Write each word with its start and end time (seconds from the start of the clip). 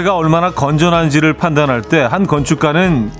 사회가 0.00 0.16
얼마나 0.16 0.50
건전한지를 0.50 1.34
판단할 1.34 1.82
때 1.82 2.00
한 2.00 2.26
건축가는 2.26 3.10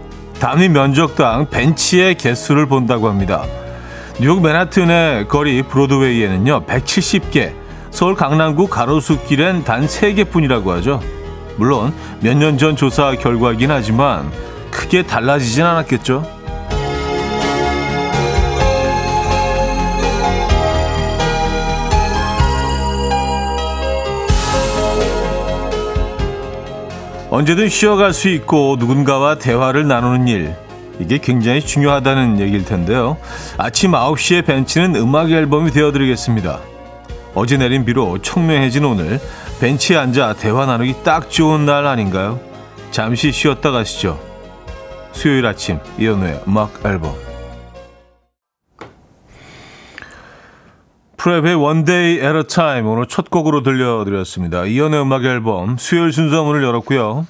단위 0.40 0.68
면적당 0.68 1.48
벤치의 1.50 2.14
개수를 2.14 2.66
본다고 2.66 3.08
합니다. 3.08 3.44
뉴욕 4.18 4.40
맨하튼의 4.42 5.28
거리 5.28 5.62
브로드웨이에는요 5.62 6.64
170개, 6.66 7.52
서울 7.90 8.14
강남구 8.14 8.68
가로수길엔 8.68 9.64
단 9.64 9.86
3개뿐이라고 9.86 10.68
하죠. 10.76 11.00
물론 11.56 11.92
몇 12.20 12.36
년 12.36 12.56
전 12.56 12.76
조사 12.76 13.12
결과이긴 13.12 13.70
하지만 13.70 14.30
크게 14.70 15.02
달라지진 15.02 15.64
않았겠죠. 15.64 16.24
언제든 27.40 27.70
쉬어갈 27.70 28.12
수 28.12 28.28
있고 28.28 28.76
누군가와 28.78 29.38
대화를 29.38 29.88
나누는 29.88 30.28
일. 30.28 30.54
이게 30.98 31.16
굉장히 31.16 31.62
중요하다는 31.62 32.38
얘기일 32.38 32.66
텐데요. 32.66 33.16
아침 33.56 33.92
9시에 33.92 34.44
벤치는 34.44 34.94
음악 34.96 35.30
앨범이 35.30 35.70
되어드리겠습니다. 35.70 36.60
어제 37.34 37.56
내린 37.56 37.86
비로 37.86 38.18
청명해진 38.18 38.84
오늘 38.84 39.18
벤치에 39.58 39.96
앉아 39.96 40.34
대화 40.34 40.66
나누기 40.66 40.94
딱 41.02 41.30
좋은 41.30 41.64
날 41.64 41.86
아닌가요? 41.86 42.38
잠시 42.90 43.32
쉬었다 43.32 43.70
가시죠. 43.70 44.20
수요일 45.12 45.46
아침 45.46 45.78
이연우의 45.98 46.42
음악 46.46 46.78
앨범 46.84 47.29
프랩의 51.20 51.62
One 51.62 51.84
Day 51.84 52.12
at 52.14 52.34
a 52.34 52.44
Time 52.44 52.88
오늘 52.88 53.06
첫 53.06 53.28
곡으로 53.28 53.62
들려드렸습니다. 53.62 54.64
이연의 54.64 55.02
음악 55.02 55.26
앨범 55.26 55.76
수요일 55.76 56.14
순서 56.14 56.42
문을 56.44 56.64
열었고요. 56.64 57.26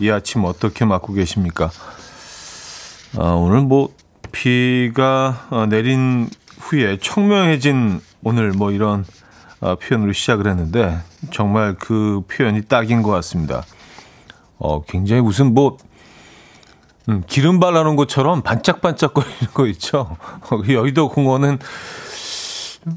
이 0.00 0.10
아침 0.10 0.44
어떻게 0.44 0.84
맞고 0.84 1.12
계십니까? 1.12 1.70
아, 3.16 3.22
오늘 3.34 3.60
뭐 3.60 3.90
비가 4.32 5.46
어, 5.50 5.66
내린 5.66 6.30
후에 6.58 6.98
청명해진 6.98 8.00
오늘 8.24 8.50
뭐 8.50 8.72
이런 8.72 9.04
어, 9.60 9.76
표현으로 9.76 10.12
시작을 10.12 10.48
했는데 10.48 10.98
정말 11.30 11.76
그 11.78 12.22
표현이 12.26 12.62
딱인 12.62 13.02
것 13.02 13.12
같습니다. 13.12 13.62
어, 14.58 14.82
굉장히 14.82 15.22
무슨 15.22 15.54
뭐 15.54 15.76
음, 17.08 17.22
기름 17.28 17.60
발라놓은 17.60 17.94
것처럼 17.94 18.42
반짝반짝거리는 18.42 19.52
거 19.54 19.68
있죠. 19.68 20.16
여의도 20.68 21.08
공원은 21.10 21.60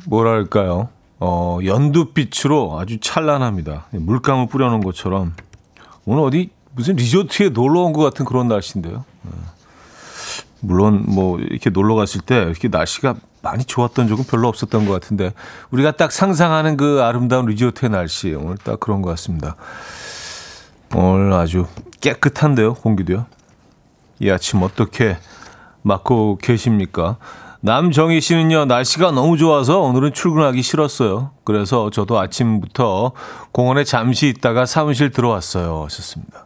뭐랄까요? 0.07 0.89
어, 1.19 1.59
연두빛으로 1.63 2.77
아주 2.79 2.99
찬란합니다. 2.99 3.85
물감을 3.91 4.47
뿌려놓은 4.47 4.81
것처럼. 4.83 5.33
오늘 6.05 6.23
어디 6.23 6.49
무슨 6.73 6.95
리조트에 6.95 7.49
놀러 7.49 7.81
온 7.81 7.93
것 7.93 8.01
같은 8.03 8.25
그런 8.25 8.47
날씨인데요. 8.47 9.05
어. 9.23 9.29
물론 10.59 11.05
뭐 11.07 11.39
이렇게 11.39 11.69
놀러 11.69 11.95
갔을 11.95 12.21
때 12.21 12.37
이렇게 12.43 12.67
날씨가 12.67 13.15
많이 13.41 13.63
좋았던 13.63 14.07
적은 14.07 14.23
별로 14.25 14.47
없었던 14.47 14.85
것 14.87 14.91
같은데 14.93 15.31
우리가 15.69 15.91
딱 15.91 16.11
상상하는 16.11 16.77
그 16.77 17.01
아름다운 17.03 17.45
리조트의 17.45 17.91
날씨 17.91 18.33
오늘 18.33 18.57
딱 18.57 18.79
그런 18.79 19.01
것 19.03 19.09
같습니다. 19.11 19.55
오늘 20.95 21.33
아주 21.33 21.67
깨끗한데요 22.01 22.73
공기도요. 22.75 23.25
이 24.19 24.29
아침 24.31 24.63
어떻게 24.63 25.17
맞고 25.83 26.39
계십니까? 26.41 27.17
남정희 27.65 28.21
씨는요, 28.21 28.65
날씨가 28.65 29.09
너무 29.09 29.37
좋아서 29.37 29.79
오늘은 29.79 30.13
출근하기 30.13 30.61
싫었어요. 30.61 31.31
그래서 31.43 31.89
저도 31.89 32.19
아침부터 32.19 33.13
공원에 33.51 33.83
잠시 33.83 34.27
있다가 34.27 34.67
사무실 34.67 35.09
들어왔어요. 35.09 35.83
하셨습니다. 35.85 36.45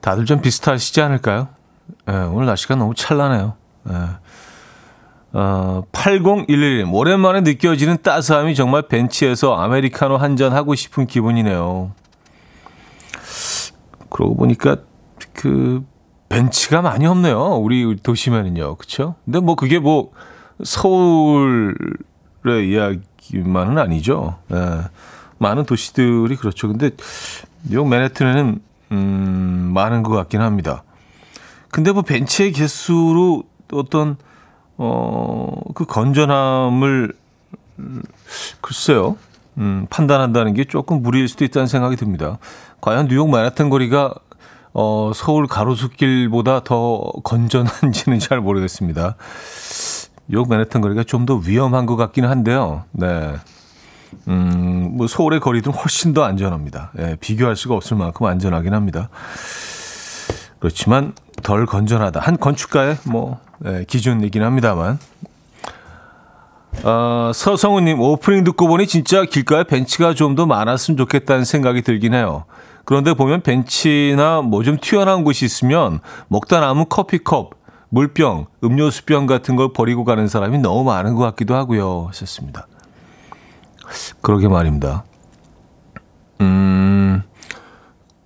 다들 0.00 0.24
좀 0.24 0.40
비슷하시지 0.40 1.00
않을까요? 1.00 1.46
네, 2.06 2.12
오늘 2.24 2.46
날씨가 2.46 2.74
너무 2.74 2.92
찬란해요. 2.96 3.54
네. 3.84 3.94
어, 5.34 5.84
8011님, 5.92 6.92
오랜만에 6.92 7.42
느껴지는 7.42 7.98
따스함이 8.02 8.56
정말 8.56 8.82
벤치에서 8.88 9.54
아메리카노 9.54 10.16
한 10.16 10.36
잔 10.36 10.52
하고 10.52 10.74
싶은 10.74 11.06
기분이네요. 11.06 11.92
그러고 14.10 14.34
보니까 14.36 14.78
그 15.34 15.84
벤치가 16.32 16.80
많이 16.80 17.06
없네요. 17.06 17.56
우리 17.56 17.94
도시면은요. 17.96 18.76
그쵸? 18.76 19.16
근데 19.26 19.38
뭐 19.40 19.54
그게 19.54 19.78
뭐 19.78 20.12
서울의 20.64 21.74
이야기만은 22.70 23.76
아니죠. 23.76 24.38
예. 24.50 24.80
많은 25.36 25.64
도시들이 25.64 26.36
그렇죠. 26.36 26.68
근데 26.68 26.90
뉴욕 27.68 27.86
맨해튼에는 27.86 28.60
음, 28.92 29.70
많은 29.74 30.02
것 30.02 30.14
같긴 30.14 30.40
합니다. 30.40 30.84
근데 31.70 31.92
뭐 31.92 32.00
벤치의 32.00 32.52
개수로 32.52 33.42
어떤 33.70 34.16
어, 34.78 35.54
그 35.74 35.84
건전함을 35.84 37.12
글쎄요. 38.62 39.18
음, 39.58 39.86
판단한다는 39.90 40.54
게 40.54 40.64
조금 40.64 41.02
무리일 41.02 41.28
수도 41.28 41.44
있다는 41.44 41.66
생각이 41.66 41.96
듭니다. 41.96 42.38
과연 42.80 43.08
뉴욕 43.08 43.30
맨하튼 43.30 43.68
거리가 43.68 44.14
어, 44.74 45.12
서울 45.14 45.46
가로수길보다 45.46 46.64
더 46.64 46.98
건전한지는 47.24 48.18
잘 48.18 48.40
모르겠습니다. 48.40 49.16
요 50.32 50.44
맨해튼 50.44 50.80
거리가 50.80 51.04
좀 51.04 51.26
더 51.26 51.34
위험한 51.36 51.86
것 51.86 51.96
같기는 51.96 52.28
한데요. 52.28 52.84
네. 52.92 53.34
음, 54.28 54.92
뭐 54.96 55.06
서울의 55.06 55.40
거리들은 55.40 55.74
훨씬 55.74 56.12
더 56.14 56.22
안전합니다. 56.24 56.92
예, 56.98 57.16
비교할 57.20 57.56
수가 57.56 57.74
없을 57.74 57.96
만큼 57.96 58.26
안전하긴 58.26 58.72
합니다. 58.74 59.08
그렇지만 60.58 61.12
덜 61.42 61.66
건전하다. 61.66 62.20
한 62.20 62.38
건축가의 62.38 62.98
뭐 63.04 63.40
예, 63.66 63.84
기준이긴 63.86 64.42
합니다만. 64.42 64.98
어, 66.84 67.30
서성우님 67.34 68.00
오프닝 68.00 68.44
듣고 68.44 68.66
보니 68.68 68.86
진짜 68.86 69.24
길가에 69.24 69.64
벤치가 69.64 70.14
좀 70.14 70.34
더 70.34 70.46
많았으면 70.46 70.96
좋겠다는 70.96 71.44
생각이 71.44 71.82
들긴 71.82 72.14
해요. 72.14 72.44
그런데 72.84 73.14
보면 73.14 73.42
벤치나 73.42 74.42
뭐 74.42 74.62
좀 74.62 74.78
튀어나온 74.80 75.24
곳이 75.24 75.44
있으면 75.44 76.00
먹다 76.28 76.60
남은 76.60 76.86
커피컵, 76.88 77.50
물병, 77.88 78.46
음료수병 78.64 79.26
같은 79.26 79.56
걸 79.56 79.72
버리고 79.72 80.04
가는 80.04 80.26
사람이 80.28 80.58
너무 80.58 80.84
많은 80.84 81.14
것 81.14 81.22
같기도 81.22 81.54
하고요. 81.54 82.06
하셨습니다. 82.08 82.66
그러게 84.22 84.48
말입니다. 84.48 85.04
음, 86.40 87.22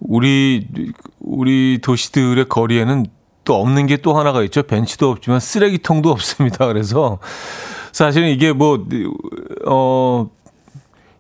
우리, 0.00 0.66
우리 1.20 1.80
도시들의 1.82 2.48
거리에는 2.48 3.06
또 3.44 3.60
없는 3.60 3.86
게 3.86 3.96
또 3.98 4.16
하나가 4.18 4.42
있죠. 4.44 4.62
벤치도 4.62 5.10
없지만 5.10 5.40
쓰레기통도 5.40 6.10
없습니다. 6.10 6.66
그래서 6.68 7.18
사실은 7.92 8.28
이게 8.28 8.52
뭐, 8.52 8.84
어, 9.66 10.28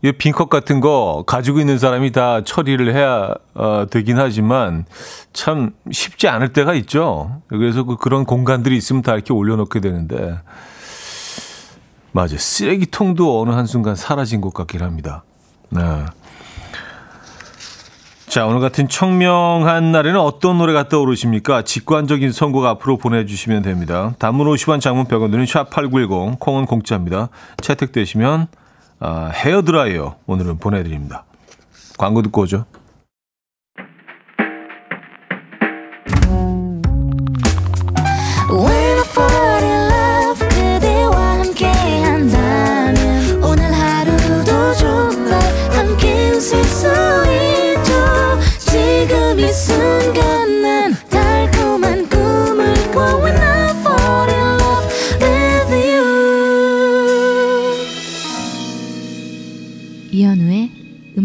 이 0.06 0.12
빈컵 0.12 0.50
같은 0.50 0.78
거 0.78 1.24
가지고 1.26 1.58
있는 1.58 1.78
사람이 1.78 2.12
다 2.12 2.42
처리를 2.44 2.94
해야 2.94 3.34
어, 3.54 3.86
되긴 3.90 4.20
하지만 4.20 4.84
참 5.32 5.72
쉽지 5.90 6.28
않을 6.28 6.52
때가 6.52 6.74
있죠. 6.74 7.42
그래서 7.48 7.82
그 7.82 7.96
그런 7.96 8.24
공간들이 8.24 8.76
있으면 8.76 9.02
다 9.02 9.14
이렇게 9.14 9.32
올려놓게 9.32 9.80
되는데 9.80 10.38
맞아요. 12.12 12.38
쓰레기통도 12.38 13.40
어느 13.40 13.50
한 13.50 13.66
순간 13.66 13.96
사라진 13.96 14.40
것 14.40 14.54
같긴 14.54 14.82
합니다. 14.82 15.24
네. 15.70 15.80
자, 18.28 18.46
오늘 18.46 18.60
같은 18.60 18.88
청명한 18.88 19.90
날에는 19.90 20.20
어떤 20.20 20.58
노래가 20.58 20.88
떠오르십니까? 20.88 21.62
직관적인 21.62 22.30
선곡 22.30 22.64
앞으로 22.64 22.96
보내주시면 22.96 23.62
됩니다. 23.62 24.14
단문 24.18 24.46
50원 24.46 24.80
장문 24.80 25.06
100원 25.06 25.32
드는 25.32 25.46
샵8910, 25.46 26.38
콩은 26.38 26.66
공짜입니다. 26.66 27.28
채택되시면 27.60 28.48
아, 28.98 29.30
헤어드라이어 29.34 30.16
오늘은 30.26 30.58
보내드립니다. 30.58 31.24
광고 31.98 32.22
듣고 32.22 32.42
오죠. 32.42 32.64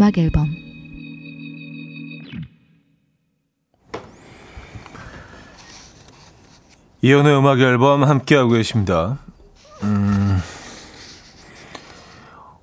음악 0.02 0.18
앨범 0.18 0.50
이연의 7.04 7.38
음악 7.38 7.60
앨범 7.60 8.04
함께하고 8.04 8.50
계십니다. 8.50 9.20
음, 9.84 10.42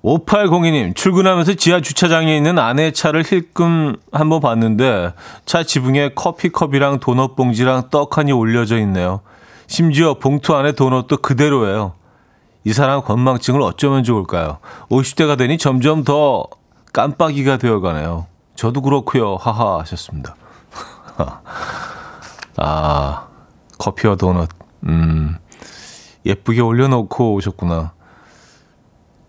5802님, 0.03 0.93
출근하면서 0.97 1.53
지하 1.53 1.79
주차장에 1.79 2.35
있는 2.35 2.59
아내 2.59 2.91
차를 2.91 3.23
힐끔 3.23 3.95
한번 4.11 4.41
봤는데 4.41 5.13
차 5.45 5.63
지붕에 5.63 6.15
커피컵이랑 6.15 6.99
도넛 6.99 7.37
봉지랑 7.37 7.89
떡 7.89 8.17
하니 8.17 8.33
올려져 8.33 8.77
있네요. 8.79 9.21
심지어 9.67 10.15
봉투 10.15 10.55
안에 10.55 10.73
도넛도 10.73 11.17
그대로예요. 11.17 11.93
이 12.65 12.73
사람 12.73 13.01
건망증을 13.01 13.61
어쩌면 13.61 14.03
좋을까요? 14.03 14.57
50대가 14.89 15.37
되니 15.37 15.57
점점 15.57 16.03
더 16.03 16.45
깜빡이가 16.93 17.57
되어가네요. 17.57 18.25
저도 18.55 18.81
그렇고요. 18.81 19.35
하하 19.35 19.79
하셨습니다. 19.79 20.35
아, 22.57 23.27
커피와 23.77 24.15
도넛. 24.15 24.49
음, 24.85 25.37
예쁘게 26.25 26.61
올려놓고 26.61 27.33
오셨구나. 27.35 27.93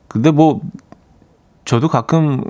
근데 0.09 0.31
뭐 0.31 0.61
저도 1.65 1.89
가끔 1.89 2.43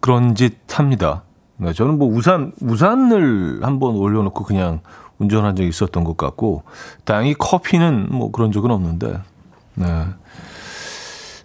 그런 0.00 0.34
짓 0.34 0.58
합니다. 0.78 1.22
네, 1.56 1.72
저는 1.72 1.98
뭐 1.98 2.08
우산 2.08 2.52
우산을 2.60 3.60
한번 3.62 3.96
올려놓고 3.96 4.44
그냥 4.44 4.80
운전한 5.18 5.56
적이 5.56 5.68
있었던 5.68 6.04
것 6.04 6.16
같고 6.16 6.64
다행히 7.04 7.34
커피는 7.34 8.08
뭐 8.10 8.30
그런 8.30 8.52
적은 8.52 8.70
없는데. 8.70 9.20
네. 9.74 10.06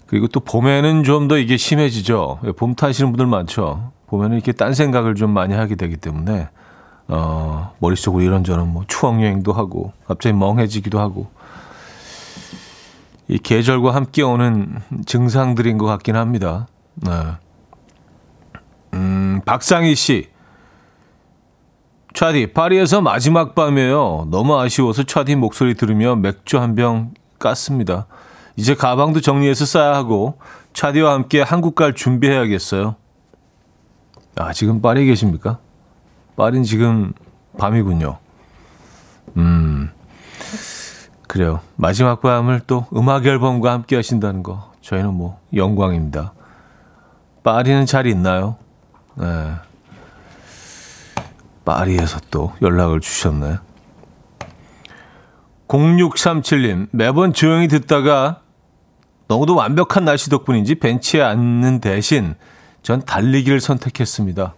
그리고 0.08 0.28
또 0.28 0.40
봄에는 0.40 1.04
좀 1.04 1.28
더 1.28 1.38
이게 1.38 1.58
심해지죠. 1.58 2.40
봄 2.58 2.76
타시는 2.76 3.12
분들 3.12 3.26
많죠. 3.26 3.92
봄에는 4.08 4.36
이렇게 4.36 4.52
딴 4.52 4.74
생각을 4.74 5.16
좀 5.16 5.32
많이 5.32 5.54
하게 5.56 5.76
되기 5.76 5.98
때문에 5.98 6.50
어, 7.08 7.74
머릿속으로 7.80 8.24
이런저런 8.24 8.72
뭐 8.72 8.84
추억 8.88 9.22
여행도 9.22 9.54
하고 9.54 9.94
갑자기 10.08 10.34
멍해지기도 10.36 11.00
하고 11.00 11.28
이 13.28 13.40
계절과 13.40 13.96
함께 13.96 14.22
오는 14.22 14.80
증상들인 15.06 15.78
것 15.80 15.86
같긴 15.88 16.16
합니다. 16.16 16.68
네. 16.96 17.12
음, 18.94 19.42
박상희 19.46 19.96
씨. 19.96 20.30
차디, 22.14 22.54
파리에서 22.54 23.02
마지막 23.02 23.56
밤이에요. 23.56 24.28
너무 24.32 24.58
아쉬워서 24.58 25.04
차디 25.04 25.36
목소리 25.36 25.74
들으며 25.74 26.16
맥주 26.16 26.60
한 26.60 26.76
병 26.76 27.14
깠습니다. 27.40 28.06
이제 28.56 28.76
가방도 28.76 29.22
정리해서 29.22 29.66
싸야 29.66 29.96
하고 29.96 30.40
차디와 30.74 31.14
함께 31.14 31.42
한국 31.42 31.76
갈 31.76 31.94
준비해야겠어요. 31.94 32.96
아, 34.38 34.54
지금 34.54 34.82
파리에 34.82 35.06
계십니까? 35.06 35.60
파리는 36.36 36.64
지금 36.64 37.14
밤이군요. 37.58 38.18
음. 39.38 39.90
그래요. 41.28 41.60
마지막 41.76 42.22
밤을 42.22 42.62
또 42.68 42.86
음악 42.96 43.26
앨범과 43.26 43.72
함께 43.72 43.96
하신다는 43.96 44.44
거 44.44 44.72
저희는 44.82 45.14
뭐 45.14 45.40
영광입니다. 45.54 46.34
파리는 47.44 47.86
잘 47.86 48.08
있나요? 48.08 48.58
네. 49.16 49.54
파리에서 51.66 52.20
또 52.32 52.54
연락을 52.62 53.02
주셨네. 53.02 53.58
0637님, 55.68 56.88
매번 56.92 57.34
조용히 57.34 57.68
듣다가 57.68 58.42
너무도 59.28 59.56
완벽한 59.56 60.06
날씨 60.06 60.30
덕분인지 60.30 60.76
벤치에 60.76 61.22
앉는 61.22 61.80
대신 61.82 62.36
전 62.84 63.02
달리기를 63.02 63.60
선택했습니다. 63.60 64.54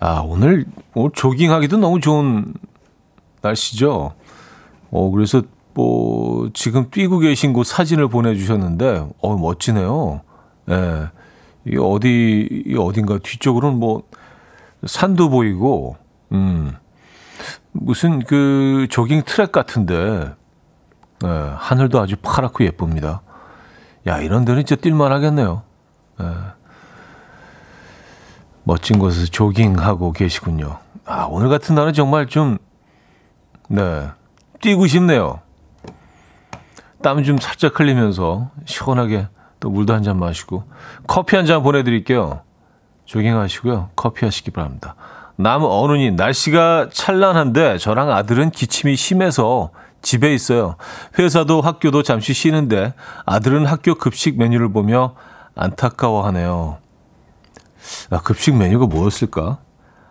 아, 0.00 0.20
오늘, 0.24 0.66
오늘 0.94 1.10
조깅하기도 1.12 1.78
너무 1.78 2.00
좋은 2.00 2.54
날씨죠? 3.40 4.14
어, 4.90 5.10
그래서 5.10 5.42
뭐, 5.74 6.50
지금 6.52 6.90
뛰고 6.90 7.18
계신 7.18 7.52
곳 7.52 7.66
사진을 7.66 8.08
보내주셨는데, 8.08 9.08
어, 9.20 9.36
멋지네요. 9.36 10.20
예. 10.68 10.74
네. 10.74 11.06
이 11.66 11.76
어디, 11.78 12.64
이 12.66 12.76
어딘가 12.76 13.18
뒤쪽으로는 13.18 13.78
뭐, 13.78 14.02
산도 14.84 15.30
보이고, 15.30 15.96
음, 16.32 16.72
무슨 17.72 18.20
그 18.20 18.86
조깅 18.90 19.22
트랙 19.24 19.52
같은데, 19.52 20.34
예, 21.24 21.52
하늘도 21.56 22.00
아주 22.00 22.16
파랗고 22.16 22.64
예쁩니다. 22.64 23.22
야, 24.06 24.18
이런 24.18 24.44
데는 24.44 24.64
진짜 24.64 24.80
뛸만 24.82 25.08
하겠네요. 25.10 25.62
예. 26.20 26.26
멋진 28.64 28.98
곳에서 28.98 29.26
조깅하고 29.26 30.12
계시군요. 30.12 30.78
아, 31.04 31.26
오늘 31.28 31.48
같은 31.48 31.74
날은 31.74 31.92
정말 31.92 32.26
좀, 32.26 32.58
네, 33.68 34.08
뛰고 34.60 34.86
싶네요. 34.86 35.40
땀 37.02 37.24
좀 37.24 37.38
살짝 37.38 37.78
흘리면서 37.80 38.50
시원하게 38.64 39.26
또 39.58 39.70
물도 39.70 39.92
한 39.92 40.04
잔 40.04 40.18
마시고 40.20 40.64
커피 41.08 41.34
한 41.34 41.46
잔 41.46 41.62
보내드릴게요. 41.64 42.42
조깅하시고요. 43.06 43.90
커피 43.96 44.24
하시기 44.24 44.52
바랍니다. 44.52 44.94
남어른이 45.36 46.12
날씨가 46.12 46.90
찬란한데 46.92 47.78
저랑 47.78 48.12
아들은 48.12 48.50
기침이 48.50 48.94
심해서 48.94 49.70
집에 50.02 50.34
있어요. 50.34 50.76
회사도 51.18 51.60
학교도 51.60 52.02
잠시 52.02 52.34
쉬는데 52.34 52.94
아들은 53.24 53.66
학교 53.66 53.94
급식 53.94 54.38
메뉴를 54.38 54.72
보며 54.72 55.14
안타까워하네요. 55.54 56.78
아, 58.10 58.20
급식 58.20 58.56
메뉴가 58.56 58.86
뭐였을까? 58.86 59.58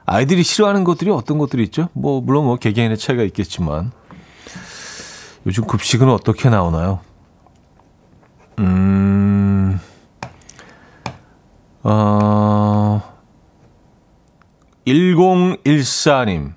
아이들이 0.06 0.44
싫어하는 0.44 0.84
것들이 0.84 1.12
어떤 1.12 1.38
것들이 1.38 1.64
있죠? 1.66 1.90
뭐 1.94 2.22
물론 2.22 2.46
뭐 2.46 2.56
개개인의 2.56 2.98
차이가 2.98 3.24
있겠지만 3.24 3.92
요즘 5.46 5.66
급식은 5.66 6.10
어떻게 6.10 6.50
나오나요? 6.50 7.00
음, 8.60 9.80
어, 11.84 13.02
1014님. 14.86 16.54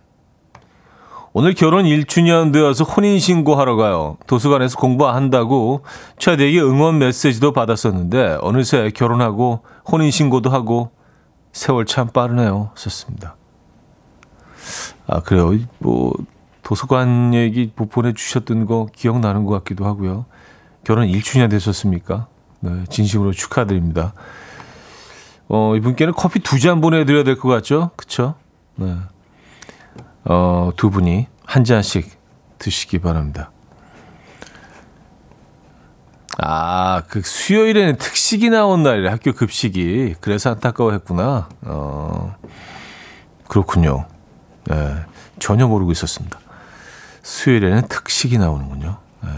오늘 1.36 1.52
결혼 1.54 1.84
1주년 1.84 2.52
되어서 2.52 2.84
혼인신고하러 2.84 3.74
가요. 3.74 4.18
도서관에서 4.28 4.78
공부한다고 4.78 5.82
최대에게 6.16 6.60
응원 6.60 6.98
메시지도 6.98 7.52
받았었는데, 7.52 8.38
어느새 8.40 8.90
결혼하고 8.94 9.64
혼인신고도 9.90 10.50
하고, 10.50 10.92
세월 11.52 11.86
참 11.86 12.06
빠르네요. 12.06 12.70
썼습니다. 12.76 13.34
아, 15.08 15.20
그래요. 15.20 15.58
뭐, 15.80 16.12
도서관 16.62 17.34
얘기 17.34 17.72
보내주셨던 17.74 18.66
거 18.66 18.86
기억나는 18.94 19.44
것 19.44 19.54
같기도 19.54 19.86
하고요. 19.86 20.26
결혼 20.84 21.08
1주년 21.08 21.50
되셨습니까? 21.50 22.28
네, 22.60 22.84
진심으로 22.88 23.32
축하드립니다. 23.32 24.14
어, 25.48 25.74
이분께는 25.76 26.14
커피 26.14 26.38
두 26.38 26.58
잔 26.60 26.80
보내드려야 26.80 27.24
될 27.24 27.36
것 27.36 27.48
같죠? 27.48 27.90
그쵸? 27.96 28.34
네. 28.76 28.94
어, 30.24 30.70
두 30.76 30.90
분이 30.90 31.26
한 31.44 31.64
잔씩 31.64 32.10
드시기 32.58 32.98
바랍니다. 32.98 33.50
아, 36.38 37.02
그 37.08 37.20
수요일에는 37.22 37.96
특식이 37.96 38.50
나온 38.50 38.82
날이래, 38.82 39.08
학교 39.08 39.32
급식이. 39.32 40.16
그래서 40.20 40.50
안타까워 40.50 40.92
했구나. 40.92 41.48
어, 41.62 42.34
그렇군요. 43.48 44.06
네, 44.64 44.96
전혀 45.38 45.68
모르고 45.68 45.92
있었습니다. 45.92 46.38
수요일에는 47.22 47.82
특식이 47.88 48.38
나오는군요. 48.38 48.98
네. 49.22 49.30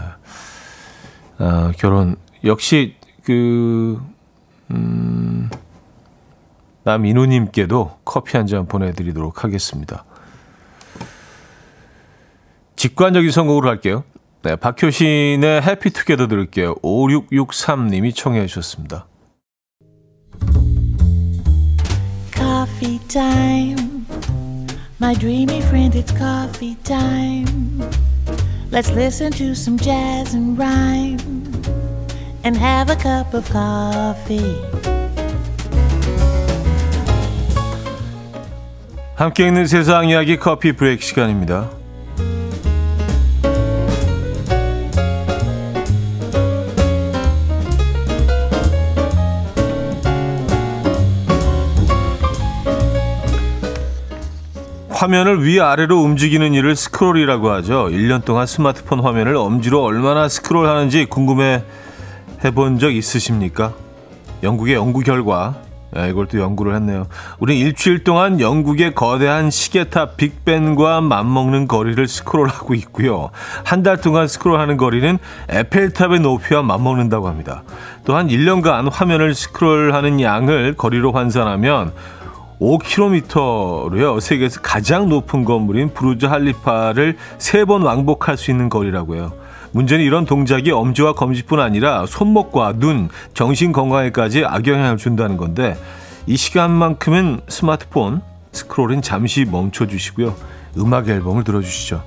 아, 1.39 1.71
결혼 1.77 2.15
역시 2.43 2.95
그 3.23 4.01
음, 4.71 5.49
남인우님께도 6.83 7.99
커피 8.05 8.37
한 8.37 8.47
잔 8.47 8.65
보내드리도록 8.67 9.43
하겠습니다. 9.43 10.03
직관적인 12.77 13.31
선곡으로 13.31 13.67
할게요. 13.67 14.03
네, 14.43 14.55
박효신의 14.55 15.63
해피투게더 15.63 16.27
들을게요. 16.27 16.75
5663님이 16.75 18.15
청해 18.15 18.45
주셨습니다. 18.45 19.07
Coffee 22.33 22.99
time. 23.07 24.05
My 25.01 25.15
dreamy 25.15 25.57
friend, 25.63 25.99
it's 25.99 26.15
coffee 26.15 26.75
time. 26.83 27.81
Let's 28.71 28.91
listen 28.91 29.31
to 29.31 29.51
some 29.51 29.77
jazz 29.79 30.35
and 30.35 30.55
rhyme 30.61 31.17
and 32.45 32.57
have 32.57 32.91
a 32.91 32.97
cup 32.97 33.35
of 33.35 33.51
coffee. 33.51 34.61
함께 39.15 39.47
있는 39.47 39.65
세상 39.65 40.07
이야기 40.09 40.37
커피 40.37 40.73
브레이크 40.73 41.03
시간입니다. 41.03 41.71
화면을 54.97 55.45
위아래로 55.45 55.95
움직이는 56.01 56.55
일을 56.55 56.75
스크롤이라고 56.75 57.51
하죠. 57.51 57.89
1년 57.91 58.25
동안 58.25 58.47
스마트폰 58.47 58.99
화면을 59.01 59.35
엄지로 59.35 59.83
얼마나 59.83 60.27
스크롤하는지 60.27 61.05
궁금해 61.05 61.61
해본 62.43 62.79
적 62.79 62.89
있으십니까? 62.89 63.73
영국의 64.41 64.73
연구 64.73 65.01
결과 65.01 65.53
네, 65.93 66.09
이걸 66.09 66.25
또 66.25 66.39
연구를 66.39 66.73
했네요. 66.75 67.05
우리 67.37 67.59
일주일 67.59 68.03
동안 68.03 68.41
영국의 68.41 68.95
거대한 68.95 69.51
시계탑 69.51 70.17
빅벤과 70.17 71.01
맞먹는 71.01 71.67
거리를 71.67 72.07
스크롤하고 72.07 72.73
있고요. 72.73 73.29
한 73.63 73.83
달 73.83 73.97
동안 73.97 74.27
스크롤하는 74.27 74.77
거리는 74.77 75.19
에펠탑의 75.49 76.21
높이와 76.21 76.63
맞먹는다고 76.63 77.27
합니다. 77.27 77.61
또한 78.03 78.29
1년간 78.29 78.89
화면을 78.91 79.35
스크롤하는 79.35 80.21
양을 80.21 80.73
거리로 80.73 81.11
환산하면 81.11 81.93
5km로요. 82.59 84.19
세계에서 84.19 84.61
가장 84.61 85.09
높은 85.09 85.45
건물인 85.45 85.93
브루즈 85.93 86.25
할리파를 86.25 87.17
세 87.37 87.65
번 87.65 87.81
왕복할 87.81 88.37
수 88.37 88.49
있는 88.51 88.69
거리라고요. 88.69 89.33
문제는 89.71 90.03
이런 90.05 90.25
동작이 90.25 90.71
엄지와 90.71 91.13
검지뿐 91.13 91.59
아니라 91.59 92.05
손목과 92.05 92.73
눈, 92.77 93.09
정신 93.33 93.71
건강에까지 93.73 94.45
악영향을 94.45 94.97
준다는 94.97 95.35
건데 95.37 95.75
이 96.25 96.37
시간만큼은 96.37 97.41
스마트폰 97.49 98.21
스크롤은 98.53 99.01
잠시 99.01 99.45
멈춰 99.45 99.85
주시고요. 99.85 100.33
음악 100.77 101.09
앨범을 101.09 101.43
들어 101.43 101.61
주시죠. 101.61 102.03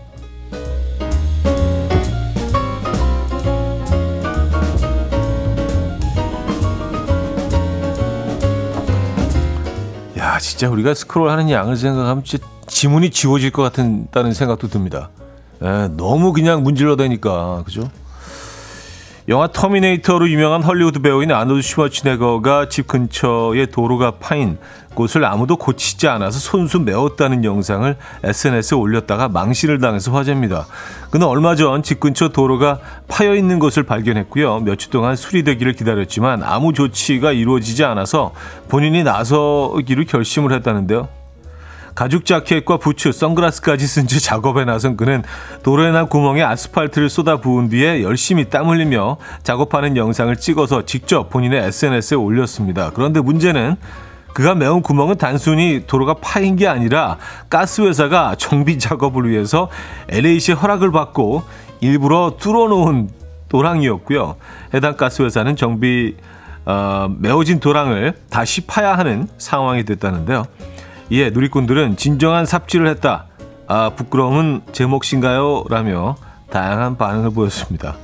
진짜 10.41 10.69
우리가 10.69 10.95
스크롤하는 10.95 11.51
양을 11.51 11.77
생각하면 11.77 12.25
진짜 12.25 12.47
지문이 12.67 13.11
지워질 13.11 13.51
것 13.51 13.63
같다는 13.63 14.33
생각도 14.33 14.69
듭니다. 14.69 15.11
예, 15.63 15.89
너무 15.97 16.33
그냥 16.33 16.63
문질러 16.63 16.97
대니까 16.97 17.63
그죠? 17.65 17.91
영화 19.29 19.47
터미네이터로 19.47 20.29
유명한 20.29 20.63
헐리우드 20.63 21.01
배우인 21.01 21.31
아놀드 21.31 21.63
슈워츠네거가 21.63 22.69
집 22.69 22.89
근처에 22.89 23.67
도로가 23.67 24.13
파인 24.13 24.59
곳을 24.95 25.25
아무도 25.25 25.57
고치지 25.57 26.09
않아서 26.09 26.39
손수 26.39 26.81
메웠다는 26.81 27.45
영상을 27.45 27.97
SNS에 28.25 28.77
올렸다가 28.77 29.29
망신을 29.29 29.79
당해서 29.79 30.13
화제입니다. 30.13 30.67
그는 31.11 31.27
얼마 31.27 31.55
전 31.55 31.83
집 31.83 32.01
근처 32.01 32.29
도로가 32.29 32.79
파여 33.09 33.35
있는 33.35 33.59
것을 33.59 33.85
발견했고요. 33.85 34.61
며칠 34.61 34.91
동안 34.91 35.17
수리되기를 35.17 35.73
기다렸지만 35.73 36.43
아무 36.43 36.73
조치가 36.73 37.33
이루어지지 37.33 37.85
않아서 37.85 38.33
본인이 38.69 39.03
나서기로 39.03 40.05
결심을 40.05 40.53
했다는데요. 40.53 41.09
가죽 41.95 42.25
자켓과 42.25 42.77
부츠, 42.79 43.13
선글라스까지 43.13 43.87
쓴 43.87 44.07
채 44.07 44.21
작업에 44.21 44.65
나선 44.65 44.97
그는 44.97 45.23
도로에 45.63 45.91
난 45.91 46.09
구멍에 46.09 46.43
아스팔트를 46.43 47.11
쏟아 47.11 47.41
부은 47.41 47.69
뒤에 47.69 48.03
열심히 48.03 48.49
땀 48.49 48.69
흘리며 48.69 49.17
작업하는 49.43 49.97
영상을 49.97 50.35
찍어서 50.37 50.85
직접 50.87 51.31
본인의 51.31 51.65
SNS에 51.67 52.17
올렸습니다. 52.17 52.91
그런데 52.95 53.21
문제는 53.21 53.77
그가 54.33 54.55
메운 54.55 54.83
구멍은 54.83 55.17
단순히 55.17 55.85
도로가 55.87 56.15
파인 56.15 56.57
게 56.57 56.67
아니라 56.67 57.19
가스회사가 57.49 58.37
정비 58.37 58.79
작업을 58.79 59.29
위해서 59.29 59.69
LA시 60.09 60.53
허락을 60.53 60.93
받고 60.93 61.43
일부러 61.81 62.37
뚫어놓은 62.39 63.11
도랑이었고요. 63.49 64.37
해당 64.75 64.97
가스회사는 64.97 65.57
정비 65.57 66.17
어, 66.67 67.09
메워진 67.19 67.59
도랑을 67.59 68.15
다시 68.29 68.67
파야 68.67 68.97
하는 68.97 69.29
상황이 69.39 69.85
됐다는데요. 69.85 70.45
이에 71.11 71.25
예, 71.25 71.31
누리꾼들은 71.31 71.97
진정한 71.97 72.47
삽질을 72.47 72.87
했다. 72.87 73.27
아, 73.67 73.91
부끄러움은 73.97 74.63
제 74.73 74.87
몫인가요? 74.87 75.65
라며 75.69 76.17
다양한 76.51 76.97
반응을 76.97 77.31
보였습니다. 77.31 77.97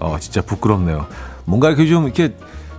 어, 0.00 0.16
진짜 0.18 0.42
부끄럽네요. 0.42 1.06
뭔가 1.44 1.68
이렇게 1.68 1.86
좀 1.86 2.04
이렇게 2.04 2.34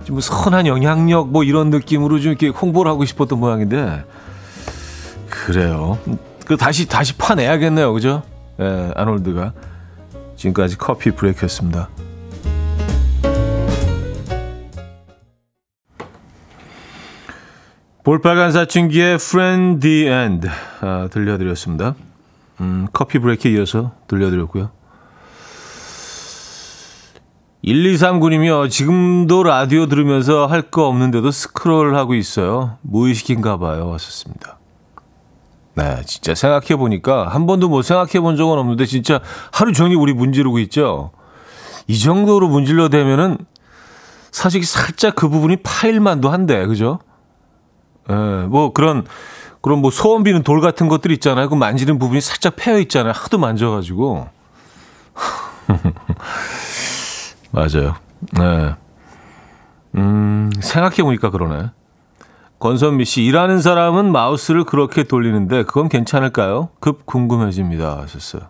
좀 0.06 0.20
선한 0.20 0.68
영향력 0.68 1.30
뭐 1.30 1.42
이런 1.42 1.70
느낌으로 1.70 2.20
좀 2.20 2.30
이렇게 2.30 2.46
홍보를 2.46 2.88
하고 2.88 3.04
싶었던 3.04 3.40
모양인데 3.40 4.04
그래요. 5.28 5.98
그 6.46 6.56
다시 6.56 6.86
다시 6.86 7.16
파내야겠네요, 7.16 7.92
그죠? 7.92 8.22
예, 8.60 8.92
아놀드가 8.94 9.52
지금까지 10.36 10.78
커피 10.78 11.10
브레이크였습니다. 11.10 11.88
볼빨간 18.04 18.52
사춘기의 18.52 19.14
Friend 19.14 19.80
the 19.80 20.06
End 20.06 20.48
아, 20.82 21.08
들려드렸습니다. 21.10 21.96
음, 22.60 22.86
커피 22.92 23.18
브레이크에 23.18 23.50
이어서 23.50 23.90
들려드렸고요. 24.06 24.70
1239님이요. 27.66 28.70
지금도 28.70 29.42
라디오 29.42 29.86
들으면서 29.86 30.46
할 30.46 30.62
거 30.70 30.86
없는데도 30.86 31.30
스크롤하고 31.30 32.14
있어요. 32.14 32.78
무의식인가 32.82 33.58
봐요. 33.58 33.88
왔었습니다. 33.88 34.58
네, 35.74 36.02
진짜 36.06 36.34
생각해 36.34 36.76
보니까 36.76 37.28
한 37.28 37.46
번도 37.46 37.68
뭐 37.68 37.82
생각해 37.82 38.20
본 38.20 38.36
적은 38.36 38.58
없는데 38.58 38.86
진짜 38.86 39.20
하루 39.52 39.72
종일 39.72 39.96
우리 39.96 40.12
문지르고 40.12 40.58
있죠. 40.60 41.10
이 41.86 41.98
정도로 41.98 42.48
문질러 42.48 42.88
대면은 42.88 43.36
사실 44.32 44.64
살짝 44.64 45.14
그 45.14 45.28
부분이 45.28 45.58
파일만도 45.62 46.30
한데, 46.30 46.66
그죠? 46.66 46.98
예, 48.10 48.14
뭐 48.48 48.72
그런 48.72 49.04
그런 49.60 49.80
뭐 49.80 49.90
소원 49.90 50.22
비는 50.22 50.42
돌 50.44 50.60
같은 50.60 50.88
것들 50.88 51.10
있잖아요. 51.12 51.48
그 51.48 51.54
만지는 51.54 51.98
부분이 51.98 52.20
살짝 52.20 52.54
패여 52.56 52.78
있잖아요. 52.80 53.12
하도 53.14 53.38
만져가지고. 53.38 54.28
맞아요. 57.56 57.94
네. 58.38 58.74
음, 59.94 60.50
생각해보니까 60.60 61.30
그러네. 61.30 61.70
권선미 62.58 63.06
씨, 63.06 63.22
일하는 63.24 63.62
사람은 63.62 64.12
마우스를 64.12 64.64
그렇게 64.64 65.04
돌리는데 65.04 65.62
그건 65.62 65.88
괜찮을까요? 65.88 66.68
급 66.80 67.06
궁금해집니다. 67.06 68.02
하셨어요. 68.02 68.42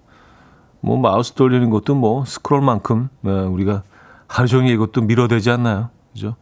뭐 0.81 0.99
마우스 0.99 1.35
돌리는 1.35 1.71
것도 1.71 1.95
뭐 1.95 2.25
스크롤만큼 2.25 3.09
네, 3.21 3.31
우리가 3.31 3.85
하루 4.27 4.49
종일 4.49 4.75
이것도 4.75 5.03
밀어대지 5.03 5.51
않나요? 5.51 5.91
그죠? 6.13 6.35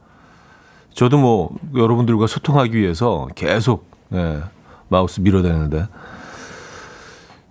저도 0.94 1.18
뭐 1.18 1.50
여러분들과 1.75 2.26
소통하기 2.26 2.78
위해서 2.78 3.28
계속 3.35 3.87
네, 4.09 4.40
마우스 4.88 5.21
밀어대는데 5.21 5.87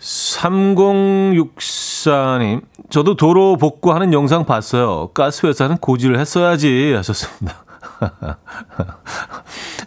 3064님 0.04 2.62
저도 2.90 3.16
도로 3.16 3.56
복구하는 3.58 4.12
영상 4.14 4.46
봤어요. 4.46 5.10
가스회사는 5.14 5.78
고지를 5.78 6.20
했어야지 6.20 6.94
하셨습니다. 6.94 7.64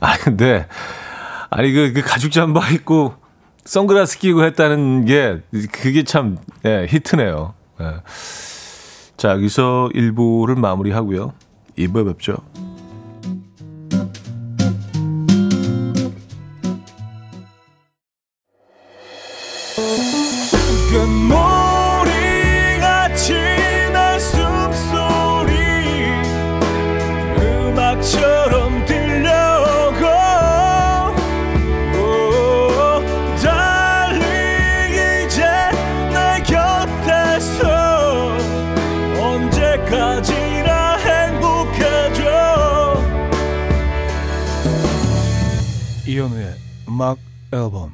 아 0.00 0.16
근데 0.18 0.66
아니 1.50 1.70
그, 1.72 1.92
그 1.92 2.00
가죽 2.00 2.32
잠바 2.32 2.70
입고 2.70 3.14
선글라스 3.64 4.18
끼고 4.18 4.42
했다는 4.44 5.04
게 5.04 5.42
그게 5.72 6.02
참 6.02 6.38
네, 6.62 6.86
히트네요. 6.88 7.52
네. 7.78 7.86
자 9.18 9.32
여기서 9.32 9.90
1부를 9.94 10.58
마무리하고요. 10.58 11.34
2부에 11.76 12.06
뵙죠. 12.06 12.36
음악 46.96 47.18
앨범 47.52 47.92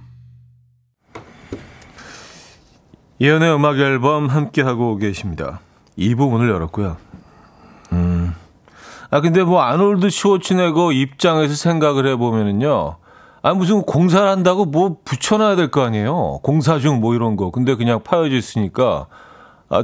이현우의 3.18 3.52
음악 3.56 3.76
앨범 3.80 4.28
함께 4.28 4.62
하고 4.62 4.97
계십니다. 4.97 5.59
2부 5.99 6.30
문을 6.30 6.49
열었고요. 6.49 6.97
음. 7.94 8.32
아 9.11 9.21
근데 9.21 9.42
뭐 9.42 9.61
아놀드 9.61 10.09
슈워츠네거 10.09 10.92
입장에서 10.92 11.56
생각을 11.56 12.06
해보면은요. 12.06 12.97
아 13.42 13.54
무슨 13.54 13.82
공사를 13.82 14.28
한다고 14.28 14.66
뭐 14.66 14.99
붙여놔야 15.04 15.56
될 15.56 15.73
거 15.73 15.82
아니에요. 15.82 16.38
공사 16.44 16.78
중 16.78 17.00
뭐 17.00 17.16
이런 17.16 17.35
거. 17.35 17.50
근데 17.50 17.75
그냥 17.75 18.04
파여져 18.04 18.37
있으니까 18.37 19.06
아 19.68 19.82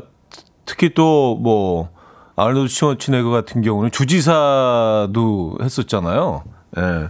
특히 0.65 0.95
또뭐 0.95 1.89
아놀드 2.37 2.69
슈워츠네거 2.73 3.31
같은 3.31 3.63
경우는 3.63 3.91
주지사도 3.91 5.59
했었잖아요. 5.61 6.45
예. 6.79 7.09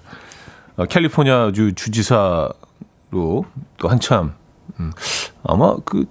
네. 0.78 0.82
어, 0.82 0.86
캘리포니아주 0.86 1.74
주지사로 1.74 2.54
또 3.10 3.88
한참 3.88 4.34
음, 4.80 4.92
아마 5.42 5.76
그 5.84 6.04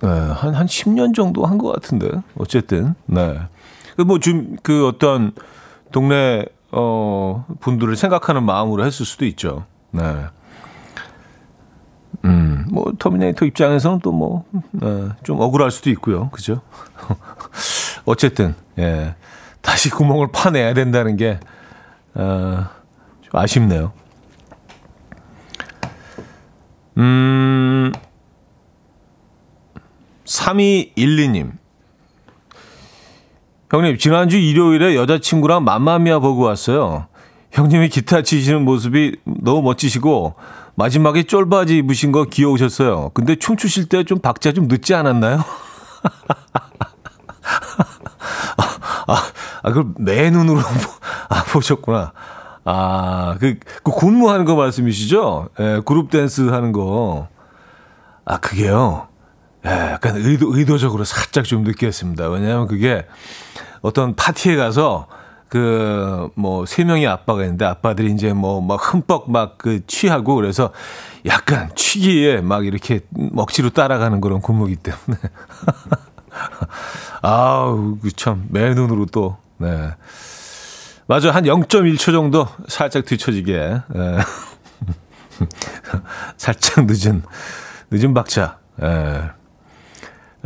네, 0.00 0.08
한, 0.08 0.54
한 0.54 0.66
10년 0.66 1.14
정도 1.14 1.44
한 1.44 1.58
것 1.58 1.72
같은데. 1.72 2.08
어쨌든, 2.36 2.94
네. 3.06 3.40
뭐좀 3.96 4.56
그 4.62 4.86
어떤 4.86 5.32
동네 5.90 6.44
어 6.70 7.44
분들을 7.60 7.96
생각하는 7.96 8.44
마음으로 8.44 8.84
했을 8.84 9.04
수도 9.04 9.24
있죠. 9.26 9.64
네. 9.90 10.02
음, 12.24 12.66
뭐 12.70 12.92
터미네이터 12.98 13.44
입장에서는 13.46 14.00
또 14.00 14.12
뭐좀 14.12 14.54
네, 14.72 15.08
억울할 15.28 15.70
수도 15.72 15.90
있고요. 15.90 16.28
그죠? 16.30 16.60
어쨌든 18.04 18.54
예. 18.78 19.16
다시 19.62 19.90
구멍을 19.90 20.28
파내야 20.32 20.74
된다는 20.74 21.16
게 21.16 21.40
어, 22.14 22.66
좀 23.30 23.40
아쉽네요. 23.40 23.92
음. 26.96 27.92
3212님. 30.24 31.52
형님, 33.70 33.98
지난주 33.98 34.36
일요일에 34.38 34.96
여자친구랑 34.96 35.64
맘마미아 35.64 36.20
보고 36.20 36.42
왔어요. 36.42 37.06
형님이 37.52 37.88
기타 37.88 38.22
치시는 38.22 38.64
모습이 38.64 39.16
너무 39.24 39.62
멋지시고, 39.62 40.34
마지막에 40.74 41.22
쫄바지 41.24 41.78
입으신 41.78 42.12
거 42.12 42.24
귀여우셨어요. 42.24 43.10
근데 43.14 43.34
춤추실 43.36 43.88
때 43.88 44.04
좀 44.04 44.20
박자 44.20 44.52
좀 44.52 44.68
늦지 44.68 44.94
않았나요? 44.94 45.42
아, 49.06 49.14
아, 49.62 49.68
그걸 49.72 49.86
내 49.98 50.30
눈으로 50.30 50.60
아, 51.28 51.44
보셨구나. 51.44 52.12
아, 52.70 53.38
그, 53.40 53.54
그 53.82 53.92
군무하는 53.92 54.44
거 54.44 54.54
말씀이시죠? 54.54 55.48
예, 55.58 55.80
그룹 55.86 56.10
댄스 56.10 56.50
하는 56.50 56.72
거. 56.72 57.28
아, 58.26 58.36
그게요. 58.40 59.08
예, 59.64 59.70
약간 59.70 60.16
의도, 60.16 60.54
의도적으로 60.54 61.04
살짝 61.04 61.44
좀 61.46 61.64
느꼈습니다. 61.64 62.28
왜냐하면 62.28 62.66
그게 62.66 63.06
어떤 63.80 64.14
파티에 64.14 64.56
가서 64.56 65.06
그, 65.48 66.28
뭐, 66.34 66.66
세 66.66 66.84
명의 66.84 67.06
아빠가 67.06 67.42
있는데 67.44 67.64
아빠들이 67.64 68.12
이제 68.12 68.34
뭐, 68.34 68.60
막 68.60 68.76
흠뻑 68.92 69.30
막 69.30 69.56
그 69.56 69.86
취하고 69.86 70.34
그래서 70.34 70.70
약간 71.24 71.70
취기에 71.74 72.42
막 72.42 72.66
이렇게 72.66 73.00
먹지로 73.08 73.70
따라가는 73.70 74.20
그런 74.20 74.42
군무기 74.42 74.76
때문에. 74.76 75.18
아우, 77.22 77.96
그 78.02 78.12
참, 78.12 78.44
매 78.50 78.74
눈으로 78.74 79.06
또, 79.06 79.38
네. 79.56 79.94
맞아, 81.08 81.30
한 81.30 81.44
0.1초 81.44 82.12
정도 82.12 82.46
살짝 82.68 83.06
뒤쳐지게. 83.06 83.52
네. 83.94 84.18
살짝 86.36 86.84
늦은, 86.86 87.22
늦은 87.90 88.12
박자. 88.12 88.58
예. 88.82 89.30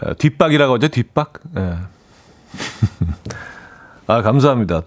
어, 0.01 0.15
뒷박이라고 0.19 0.75
하죠, 0.75 0.87
뒷박? 0.89 1.33
예. 1.57 1.79
아, 4.07 4.23
감사합니다. 4.23 4.83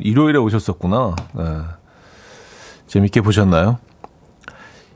일요일에 0.00 0.38
오셨었구나. 0.38 1.16
예. 1.40 1.62
재밌게 2.86 3.20
보셨나요? 3.22 3.80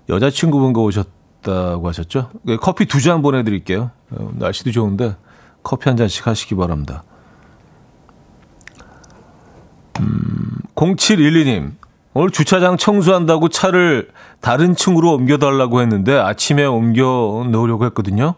여자친구분과 0.09 0.81
오셨다고 0.81 1.89
하셨죠? 1.89 2.31
예, 2.47 2.57
커피 2.57 2.87
두 2.87 3.01
잔 3.01 3.21
보내드릴게요. 3.21 3.91
어, 4.13 4.31
날씨도 4.35 4.71
좋은데 4.71 5.17
커피 5.65 5.89
한 5.89 5.97
잔씩 5.97 6.29
하시기 6.29 6.55
바랍니다. 6.55 7.03
음, 10.01 10.59
0712님. 10.75 11.73
오늘 12.13 12.31
주차장 12.31 12.77
청소한다고 12.77 13.49
차를 13.49 14.11
다른 14.41 14.75
층으로 14.75 15.15
옮겨달라고 15.15 15.81
했는데 15.81 16.17
아침에 16.19 16.65
옮겨 16.65 17.05
놓으려고 17.49 17.85
했거든요. 17.87 18.35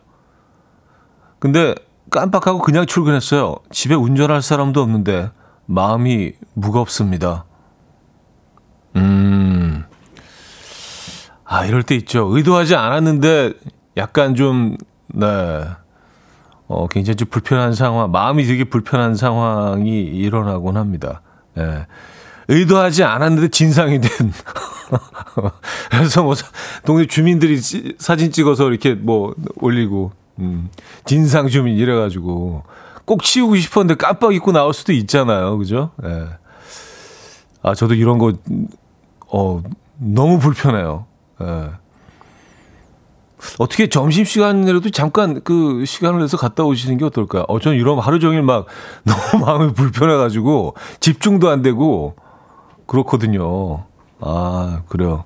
근데 1.38 1.75
깜빡하고 2.11 2.59
그냥 2.59 2.85
출근했어요. 2.85 3.57
집에 3.70 3.94
운전할 3.94 4.42
사람도 4.42 4.83
없는데 4.83 5.31
마음이 5.66 6.33
무겁습니다. 6.53 7.46
음. 8.96 9.85
아, 11.44 11.64
이럴 11.64 11.83
때 11.83 11.94
있죠. 11.96 12.29
의도하지 12.31 12.77
않았는데 12.77 13.55
약간 13.96 14.35
좀, 14.35 14.77
네. 15.09 15.27
어, 16.66 16.87
굉장히 16.88 17.16
좀 17.16 17.29
불편한 17.29 17.75
상황, 17.75 18.11
마음이 18.11 18.44
되게 18.44 18.64
불편한 18.64 19.14
상황이 19.14 20.01
일어나곤 20.03 20.77
합니다. 20.77 21.22
예. 21.58 21.62
네. 21.62 21.86
의도하지 22.48 23.04
않았는데 23.04 23.48
진상이 23.48 24.00
된. 24.00 24.10
그래서 25.90 26.22
뭐 26.22 26.34
동네 26.84 27.06
주민들이 27.06 27.58
사진 27.98 28.30
찍어서 28.30 28.68
이렇게 28.68 28.94
뭐 28.94 29.34
올리고 29.56 30.12
음, 30.38 30.68
진상 31.04 31.48
주민 31.48 31.76
이래 31.76 31.94
가지고 31.94 32.64
꼭 33.04 33.22
치우고 33.22 33.56
싶었는데 33.56 33.94
깜빡 33.96 34.34
잊고 34.34 34.52
나올 34.52 34.74
수도 34.74 34.92
있잖아요, 34.92 35.56
그죠? 35.58 35.92
예. 36.04 36.26
아 37.62 37.74
저도 37.74 37.94
이런 37.94 38.18
거 38.18 38.32
어, 39.28 39.62
너무 39.98 40.38
불편해요. 40.38 41.06
예. 41.40 41.70
어떻게 43.59 43.88
점심 43.88 44.24
시간이라도 44.24 44.90
잠깐 44.90 45.42
그 45.42 45.85
시간을 45.85 46.20
내서 46.20 46.37
갔다 46.37 46.64
오시는 46.64 46.98
게 46.98 47.05
어떨까요? 47.05 47.44
어, 47.48 47.59
전 47.61 47.74
이러면 47.74 48.05
하루 48.05 48.18
종일 48.18 48.42
막 48.42 48.66
너무 49.05 49.44
마음이 49.44 49.72
불편해가지고 49.74 50.74
집중도 51.00 51.48
안 51.50 51.62
되고 51.62 52.16
그렇거든요. 52.87 53.85
아, 54.20 54.83
그래요. 54.88 55.24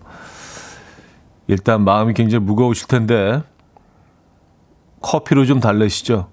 일단 1.48 1.82
마음이 1.84 2.14
굉장히 2.14 2.44
무거우실 2.44 2.88
텐데 2.88 3.42
커피로 5.00 5.44
좀 5.44 5.60
달래시죠. 5.60 6.28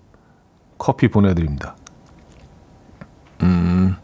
커피 0.78 1.08
보내드립니다. 1.08 1.76
음, 3.44 3.96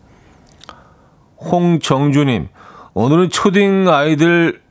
홍정주님, 1.40 2.50
오늘은 2.94 3.30
초딩 3.30 3.88
아이들 3.90 4.62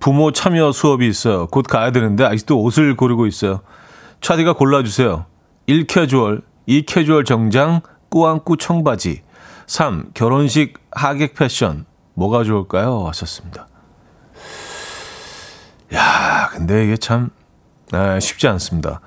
부모 0.00 0.32
참여 0.32 0.72
수업이 0.72 1.06
있어요. 1.08 1.46
곧 1.48 1.62
가야 1.62 1.90
되는데 1.90 2.24
아직도 2.24 2.60
옷을 2.60 2.96
고르고 2.96 3.26
있어요. 3.26 3.60
차디가 4.20 4.54
골라주세요. 4.54 5.26
1 5.66 5.86
캐주얼, 5.86 6.42
2 6.66 6.82
캐주얼 6.82 7.24
정장, 7.24 7.80
꾸안꾸 8.08 8.56
청바지. 8.56 9.22
3. 9.66 10.10
결혼식 10.14 10.78
하객 10.90 11.34
패션. 11.34 11.84
뭐가 12.14 12.42
좋을까요? 12.42 13.06
하셨습니다. 13.08 13.68
야, 15.94 16.48
근데 16.52 16.84
이게 16.84 16.96
참 16.96 17.30
아, 17.92 18.18
쉽지 18.20 18.48
않습니다. 18.48 19.00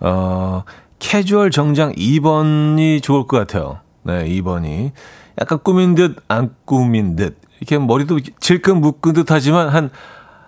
어, 0.00 0.64
캐주얼 0.98 1.50
정장 1.50 1.92
2번이 1.92 3.02
좋을 3.02 3.26
것 3.26 3.36
같아요. 3.38 3.80
네, 4.02 4.24
2번이. 4.24 4.92
약간 5.40 5.58
꾸민 5.62 5.94
듯, 5.94 6.16
안 6.28 6.54
꾸민 6.64 7.16
듯. 7.16 7.38
이렇게 7.58 7.78
머리도 7.78 8.20
질끈 8.40 8.80
묶은 8.80 9.12
듯 9.12 9.30
하지만 9.30 9.68
한, 9.68 9.90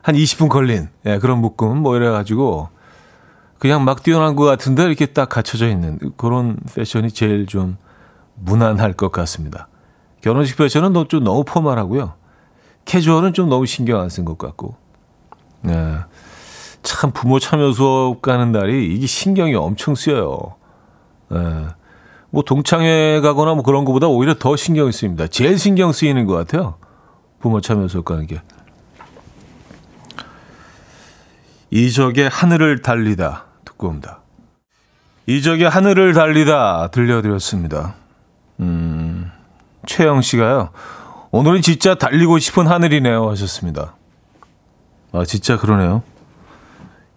한 0.08 0.14
20분 0.14 0.48
걸린, 0.48 0.88
예, 1.04 1.18
그런 1.18 1.38
묶음, 1.38 1.82
뭐 1.82 1.94
이래가지고, 1.94 2.70
그냥 3.58 3.84
막 3.84 4.02
뛰어난 4.02 4.36
것 4.36 4.44
같은데 4.46 4.84
이렇게 4.84 5.04
딱 5.04 5.28
갖춰져 5.28 5.68
있는 5.68 5.98
그런 6.16 6.56
패션이 6.74 7.10
제일 7.10 7.44
좀 7.44 7.76
무난할 8.34 8.94
것 8.94 9.12
같습니다. 9.12 9.68
결혼식 10.22 10.56
패션은 10.56 10.94
좀 11.08 11.24
너무 11.24 11.44
포멀하고요. 11.44 12.14
캐주얼은 12.86 13.34
좀 13.34 13.50
너무 13.50 13.66
신경 13.66 14.00
안 14.00 14.08
쓴 14.08 14.24
것 14.24 14.38
같고. 14.38 14.76
네. 15.60 15.98
참 16.82 17.10
부모 17.10 17.38
참여 17.38 17.72
수업 17.72 18.22
가는 18.22 18.50
날이 18.50 18.86
이게 18.94 19.06
신경이 19.06 19.54
엄청 19.56 19.94
쓰여요. 19.94 20.54
네. 21.28 21.66
뭐 22.30 22.42
동창회 22.44 23.20
가거나 23.20 23.52
뭐 23.52 23.62
그런 23.62 23.84
것보다 23.84 24.06
오히려 24.06 24.32
더 24.38 24.56
신경이 24.56 24.90
쓰입니다. 24.90 25.26
제일 25.26 25.58
신경 25.58 25.92
쓰이는 25.92 26.24
것 26.24 26.32
같아요. 26.32 26.76
부모 27.40 27.60
참여 27.60 27.88
수업 27.88 28.06
가는 28.06 28.26
게. 28.26 28.40
이적의 31.70 32.28
하늘을 32.28 32.80
달리다 32.82 33.44
듣고 33.64 33.88
옵니다. 33.88 34.20
이적의 35.26 35.68
하늘을 35.68 36.14
달리다 36.14 36.88
들려드렸습니다. 36.88 37.94
음, 38.60 39.30
최영 39.86 40.22
씨가요. 40.22 40.70
오늘은 41.30 41.60
진짜 41.60 41.94
달리고 41.94 42.38
싶은 42.38 42.66
하늘이네요 42.66 43.28
하셨습니다. 43.30 43.94
아 45.12 45.24
진짜 45.24 45.58
그러네요. 45.58 46.02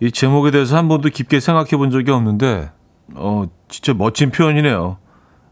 이 0.01 0.11
제목에 0.11 0.51
대해서 0.51 0.75
한 0.75 0.87
번도 0.89 1.09
깊게 1.09 1.39
생각해 1.39 1.77
본 1.77 1.91
적이 1.91 2.11
없는데 2.11 2.71
어 3.13 3.45
진짜 3.69 3.93
멋진 3.93 4.31
표현이네요. 4.31 4.97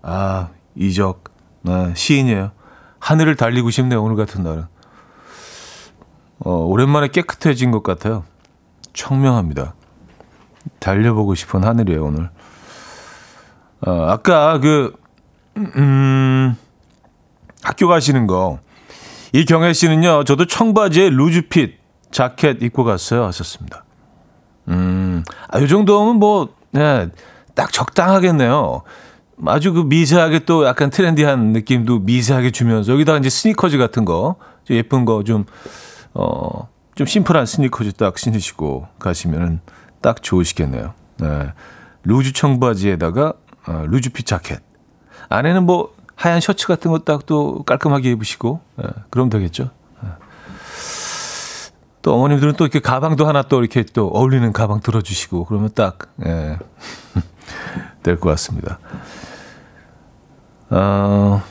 아 0.01 0.49
이적 0.75 1.23
아, 1.65 1.93
시인이에요. 1.95 2.51
하늘을 2.99 3.35
달리고 3.35 3.69
싶네요 3.69 4.03
오늘 4.03 4.17
같은 4.17 4.43
날은. 4.43 4.65
어 6.39 6.51
오랜만에 6.51 7.07
깨끗해진 7.09 7.71
것 7.71 7.83
같아요. 7.83 8.25
청명합니다. 8.99 9.75
달려보고 10.79 11.33
싶은 11.33 11.63
하늘이에요 11.63 12.03
오늘. 12.03 12.29
어, 13.81 14.07
아까 14.09 14.59
그 14.59 14.93
음. 15.55 16.55
학교 17.63 17.87
가시는 17.87 18.27
거. 18.27 18.59
이경혜 19.31 19.73
씨는요, 19.73 20.23
저도 20.25 20.45
청바지에 20.45 21.09
loose 21.11 21.54
fit 21.54 21.79
자켓 22.11 22.61
입고 22.61 22.83
갔어요. 22.83 23.25
하셨습니다. 23.25 23.85
음, 24.67 25.23
아, 25.47 25.61
요 25.61 25.67
정도면 25.67 26.15
뭐, 26.17 26.49
네, 26.71 27.07
딱 27.55 27.71
적당하겠네요. 27.71 28.81
아주 29.45 29.71
그 29.71 29.81
미세하게 29.81 30.39
또 30.39 30.65
약간 30.65 30.89
트렌디한 30.89 31.53
느낌도 31.53 31.99
미세하게 31.99 32.51
주면서 32.51 32.91
여기다가 32.93 33.19
이제 33.19 33.29
스니커즈 33.29 33.77
같은 33.77 34.03
거 34.03 34.35
예쁜 34.69 35.05
거 35.05 35.23
좀 35.23 35.45
어, 36.13 36.67
좀 36.99 37.07
심플한 37.07 37.45
스니커즈 37.45 37.93
딱 37.93 38.17
신으시고 38.17 38.89
가시면은 38.99 39.61
딱 40.01 40.21
좋으시겠네요. 40.21 40.93
네. 41.19 41.53
루즈 42.03 42.33
청바지에다가 42.33 43.35
어, 43.67 43.85
루즈핏 43.87 44.25
자켓. 44.25 44.61
안에는 45.29 45.65
뭐 45.65 45.93
하얀 46.15 46.41
셔츠 46.41 46.67
같은 46.67 46.91
거딱또 46.91 47.63
깔끔하게 47.63 48.11
입으시고 48.11 48.59
네. 48.75 48.83
그럼 49.11 49.29
되겠죠. 49.29 49.69
네. 50.03 50.09
또 52.01 52.15
어머님들은 52.15 52.55
또 52.57 52.65
이렇게 52.65 52.81
가방도 52.81 53.25
하나 53.25 53.43
또 53.43 53.61
이렇게 53.61 53.83
또 53.83 54.09
어울리는 54.09 54.51
가방 54.51 54.81
들어주시고 54.81 55.45
그러면 55.45 55.69
딱 55.73 55.99
예. 56.25 56.57
될 58.03 58.19
것 58.19 58.29
같습니다. 58.31 58.77
어, 60.69 61.41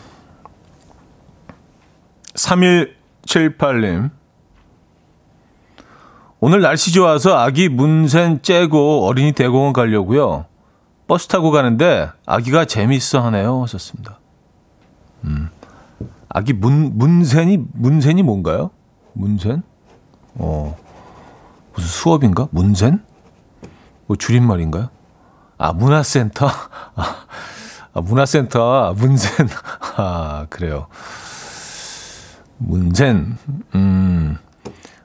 3178님. 2.35 4.18
오늘 6.41 6.61
날씨 6.61 6.93
좋아서 6.93 7.37
아기 7.37 7.69
문센 7.69 8.43
째고 8.43 9.07
어린이 9.07 9.33
대공원 9.33 9.73
가려고요. 9.73 10.47
버스 11.09 11.27
타고 11.27 11.51
가는데 11.51 12.11
아기가 12.27 12.65
재밌어 12.65 13.21
하네요. 13.23 13.63
하셨습니다. 13.63 14.21
음. 15.25 15.49
아기 16.29 16.53
문, 16.53 16.97
문센이, 16.97 17.59
문센이 17.73 18.23
뭔가요? 18.23 18.71
문센? 19.15 19.63
어, 20.35 20.77
무슨 21.75 21.89
수업인가? 21.89 22.47
문센? 22.53 23.03
뭐 24.07 24.17
줄임말인가요? 24.17 24.91
아, 25.57 25.73
문화센터? 25.73 26.47
아, 26.95 27.17
아 27.95 28.01
문화센터, 28.01 28.95
문센. 28.97 29.49
아, 29.97 30.47
그래요. 30.51 30.87
문센. 32.59 33.37
음. 33.75 34.39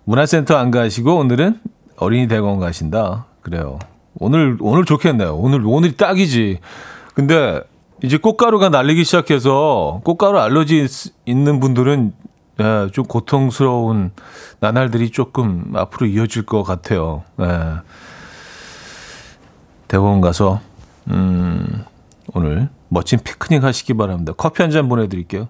문화센터 0.06 0.56
안 0.58 0.72
가시고 0.72 1.18
오늘은 1.18 1.60
어린이 1.98 2.28
대공원 2.28 2.60
가신다. 2.60 3.26
그래요. 3.42 3.80
오늘 4.16 4.58
오늘 4.60 4.86
좋겠네요. 4.86 5.36
오늘 5.36 5.66
오늘이 5.66 5.96
딱이지. 5.96 6.60
근데 7.14 7.62
이제 8.04 8.18
꽃가루가 8.18 8.70
날리기 8.70 9.04
시작해서 9.04 10.02
꽃가루 10.04 10.40
알러지 10.40 10.88
있는 11.26 11.60
분들은 11.60 12.14
예, 12.60 12.88
좀 12.92 13.06
고통스러운 13.06 14.12
나날들이 14.60 15.10
조금 15.10 15.72
앞으로 15.76 16.06
이어질 16.06 16.46
것 16.46 16.64
같아요. 16.64 17.24
예. 17.42 17.46
대공원 19.88 20.22
가서 20.22 20.60
음, 21.10 21.84
오늘 22.34 22.70
멋진 22.90 23.20
피크닉 23.20 23.64
하시기 23.64 23.94
바랍니다. 23.96 24.34
커피 24.38 24.62
한 24.62 24.70
잔 24.72 24.88
보내드릴게요. 24.90 25.48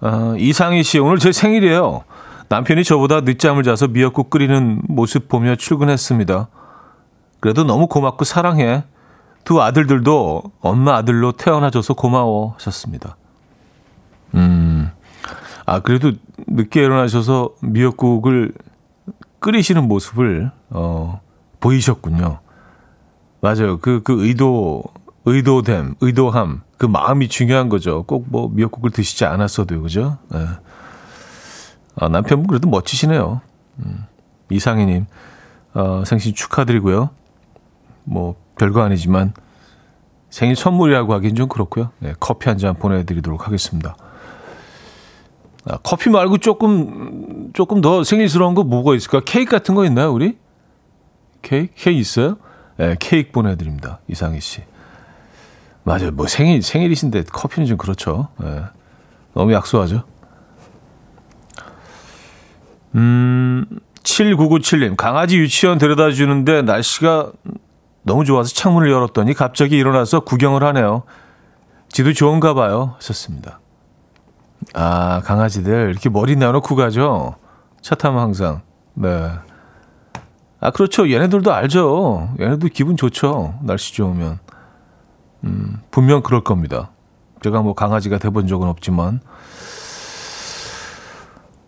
아, 0.00 0.34
이상희 0.38 0.82
씨 0.82 0.98
오늘 0.98 1.18
제 1.18 1.32
생일이에요. 1.32 2.04
남편이 2.50 2.82
저보다 2.82 3.20
늦잠을 3.20 3.62
자서 3.62 3.86
미역국 3.86 4.28
끓이는 4.28 4.82
모습 4.88 5.28
보며 5.28 5.54
출근했습니다. 5.54 6.48
그래도 7.38 7.62
너무 7.62 7.86
고맙고 7.86 8.24
사랑해. 8.24 8.82
두 9.44 9.62
아들들도 9.62 10.42
엄마 10.60 10.96
아들로 10.96 11.30
태어나줘서 11.32 11.94
고마워 11.94 12.54
하셨습니다. 12.58 13.16
음, 14.34 14.90
아, 15.64 15.78
그래도 15.78 16.12
늦게 16.48 16.82
일어나셔서 16.82 17.50
미역국을 17.62 18.52
끓이시는 19.38 19.86
모습을, 19.86 20.50
어, 20.70 21.20
보이셨군요. 21.60 22.40
맞아요. 23.40 23.78
그, 23.78 24.02
그 24.02 24.26
의도, 24.26 24.82
의도됨, 25.24 25.94
의도함, 26.00 26.62
그 26.78 26.86
마음이 26.86 27.28
중요한 27.28 27.68
거죠. 27.68 28.02
꼭 28.02 28.26
뭐 28.28 28.50
미역국을 28.52 28.90
드시지 28.90 29.24
않았어도, 29.24 29.80
그죠? 29.82 30.18
네. 30.32 30.46
아, 31.96 32.08
남편분 32.08 32.46
그래도 32.46 32.68
멋지시네요. 32.68 33.40
음, 33.80 34.06
이상희님, 34.50 35.06
어, 35.74 36.02
생신 36.06 36.34
축하드리고요. 36.34 37.10
뭐, 38.04 38.36
별거 38.58 38.82
아니지만 38.82 39.32
생일 40.30 40.56
선물이라고 40.56 41.12
하긴 41.14 41.34
좀 41.34 41.48
그렇고요. 41.48 41.90
네, 41.98 42.14
커피 42.20 42.48
한 42.48 42.58
잔 42.58 42.74
보내드리도록 42.74 43.46
하겠습니다. 43.46 43.96
아, 45.66 45.78
커피 45.82 46.08
말고 46.10 46.38
조금, 46.38 47.50
조금 47.52 47.80
더 47.80 48.02
생일스러운 48.04 48.54
거 48.54 48.62
뭐가 48.64 48.94
있을까? 48.94 49.20
케이크 49.24 49.50
같은 49.50 49.74
거 49.74 49.84
있나요, 49.84 50.12
우리? 50.12 50.38
케이크? 51.42 51.72
케이크 51.76 51.98
있어요? 52.00 52.36
네, 52.76 52.96
케이크 52.98 53.30
보내드립니다. 53.32 54.00
이상희 54.08 54.40
씨. 54.40 54.62
맞아요. 55.82 56.10
뭐 56.12 56.26
생일, 56.26 56.62
생일이신데 56.62 57.24
커피는 57.24 57.66
좀 57.66 57.76
그렇죠. 57.76 58.28
네. 58.38 58.62
너무 59.34 59.52
약소하죠. 59.52 60.04
음, 62.94 63.64
7997님, 64.02 64.96
강아지 64.96 65.38
유치원 65.38 65.78
데려다 65.78 66.10
주는데 66.10 66.62
날씨가 66.62 67.32
너무 68.02 68.24
좋아서 68.24 68.52
창문을 68.54 68.90
열었더니 68.90 69.34
갑자기 69.34 69.76
일어나서 69.76 70.20
구경을 70.20 70.64
하네요. 70.64 71.02
지도 71.88 72.12
좋은가 72.12 72.54
봐요. 72.54 72.94
하셨습니다. 72.96 73.60
아, 74.74 75.20
강아지들 75.24 75.90
이렇게 75.90 76.08
머리 76.08 76.36
내놓고 76.36 76.76
가죠. 76.76 77.36
차 77.82 77.94
타면 77.94 78.20
항상. 78.20 78.62
네. 78.94 79.30
아, 80.60 80.70
그렇죠. 80.70 81.10
얘네들도 81.10 81.52
알죠. 81.52 82.34
얘네도 82.38 82.68
기분 82.68 82.96
좋죠. 82.96 83.54
날씨 83.62 83.94
좋으면. 83.94 84.38
음, 85.44 85.80
분명 85.90 86.22
그럴 86.22 86.44
겁니다. 86.44 86.90
제가 87.42 87.62
뭐 87.62 87.74
강아지가 87.74 88.18
돼본 88.18 88.46
적은 88.46 88.68
없지만. 88.68 89.20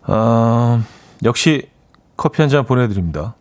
아, 0.03 0.83
역시 1.25 1.69
커피 2.17 2.41
한 2.41 2.49
잔 2.49 2.65
보내드립니다. 2.65 3.35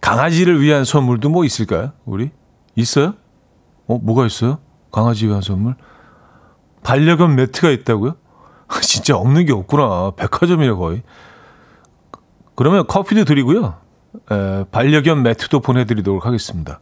강아지를 0.00 0.60
위한 0.60 0.84
선물도 0.84 1.28
뭐 1.28 1.44
있을까요? 1.44 1.92
우리? 2.04 2.30
있어요? 2.74 3.14
어, 3.86 3.98
뭐가 3.98 4.26
있어요? 4.26 4.58
강아지 4.90 5.26
위한 5.26 5.40
선물? 5.42 5.74
반려견 6.82 7.34
매트가 7.36 7.70
있다고요? 7.70 8.16
진짜 8.82 9.16
없는 9.16 9.44
게 9.46 9.52
없구나. 9.52 10.12
백화점이래 10.16 10.72
거의. 10.72 11.02
그러면 12.54 12.86
커피도 12.86 13.24
드리고요. 13.24 13.74
에, 14.30 14.64
반려견 14.70 15.22
매트도 15.22 15.60
보내드리도록 15.60 16.24
하겠습니다. 16.26 16.80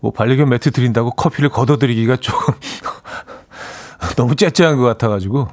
뭐 0.00 0.12
반려견 0.12 0.48
매트 0.50 0.70
드린다고 0.70 1.12
커피를 1.12 1.48
걷어드리기가 1.50 2.16
조금 2.16 2.54
너무 4.16 4.36
째째한 4.36 4.76
것 4.76 4.84
같아가지고 4.84 5.48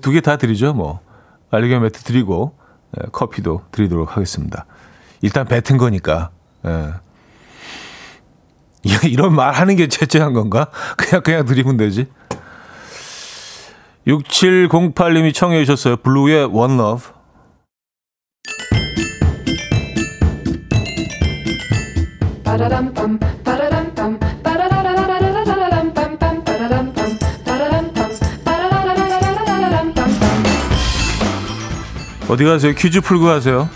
두개 0.00 0.20
다 0.20 0.36
드리죠. 0.36 0.74
뭐 0.74 1.00
반려견 1.54 1.82
매트 1.82 2.02
드리고 2.02 2.58
에, 2.98 3.06
커피도 3.12 3.62
드리도록 3.70 4.16
하겠습니다. 4.16 4.66
일단 5.22 5.46
뱉은 5.46 5.78
거니까. 5.78 6.30
에. 6.66 6.90
이런 9.08 9.34
말 9.34 9.52
하는 9.52 9.76
게 9.76 9.86
째째한 9.86 10.32
건가? 10.32 10.66
그냥 10.98 11.22
그냥 11.22 11.44
드리면 11.46 11.76
되지. 11.76 12.08
6708님이 14.08 15.32
청해 15.32 15.64
주셨어요. 15.64 15.96
블루의 15.98 16.46
One 16.46 16.74
Love. 16.74 17.14
어디 32.34 32.42
가세요? 32.42 32.74
퀴즈 32.74 33.00
풀고 33.00 33.26
가세요. 33.26 33.68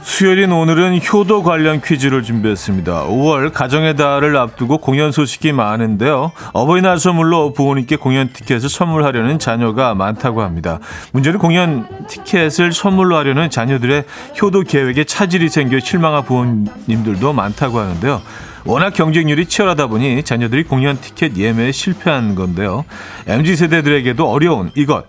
수요일인 0.00 0.52
오늘은 0.52 1.00
효도 1.12 1.42
관련 1.42 1.80
퀴즈를 1.80 2.22
준비했습니다. 2.22 3.06
5월 3.06 3.52
가정의 3.52 3.96
달을 3.96 4.36
앞두고 4.36 4.78
공연 4.78 5.10
소식이 5.10 5.50
많은데요. 5.50 6.30
어버이날 6.52 7.00
선물로 7.00 7.52
부모님께 7.52 7.96
공연 7.96 8.32
티켓을 8.32 8.68
선물하려는 8.68 9.40
자녀가 9.40 9.96
많다고 9.96 10.40
합니다. 10.40 10.78
문제는 11.12 11.40
공연 11.40 11.88
티켓을 12.06 12.72
선물로 12.72 13.16
하려는 13.16 13.50
자녀들의 13.50 14.04
효도 14.40 14.62
계획에 14.62 15.02
차질이 15.02 15.48
생겨 15.48 15.80
실망한 15.80 16.24
부모님들도 16.24 17.32
많다고 17.32 17.80
하는데요. 17.80 18.22
워낙 18.66 18.92
경쟁률이 18.94 19.46
치열하다 19.46 19.86
보니 19.86 20.22
자녀들이 20.24 20.64
공연 20.64 21.00
티켓 21.00 21.36
예매에 21.36 21.72
실패한 21.72 22.34
건데요. 22.34 22.84
MZ세대들에게도 23.26 24.28
어려운 24.28 24.70
이것. 24.74 25.06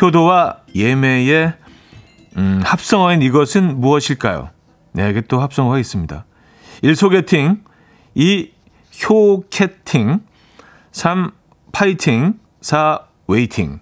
효도와 0.00 0.58
예매의 0.74 1.54
음, 2.36 2.60
합성어인 2.64 3.22
이것은 3.22 3.80
무엇일까요? 3.80 4.50
네, 4.92 5.10
이게 5.10 5.20
또 5.20 5.40
합성어가 5.40 5.78
있습니다. 5.78 6.24
1. 6.82 6.96
소개팅 6.96 7.62
2. 8.14 8.50
효켓팅 9.08 10.20
3. 10.92 11.30
파이팅 11.72 12.34
4. 12.60 13.00
웨이팅 13.26 13.80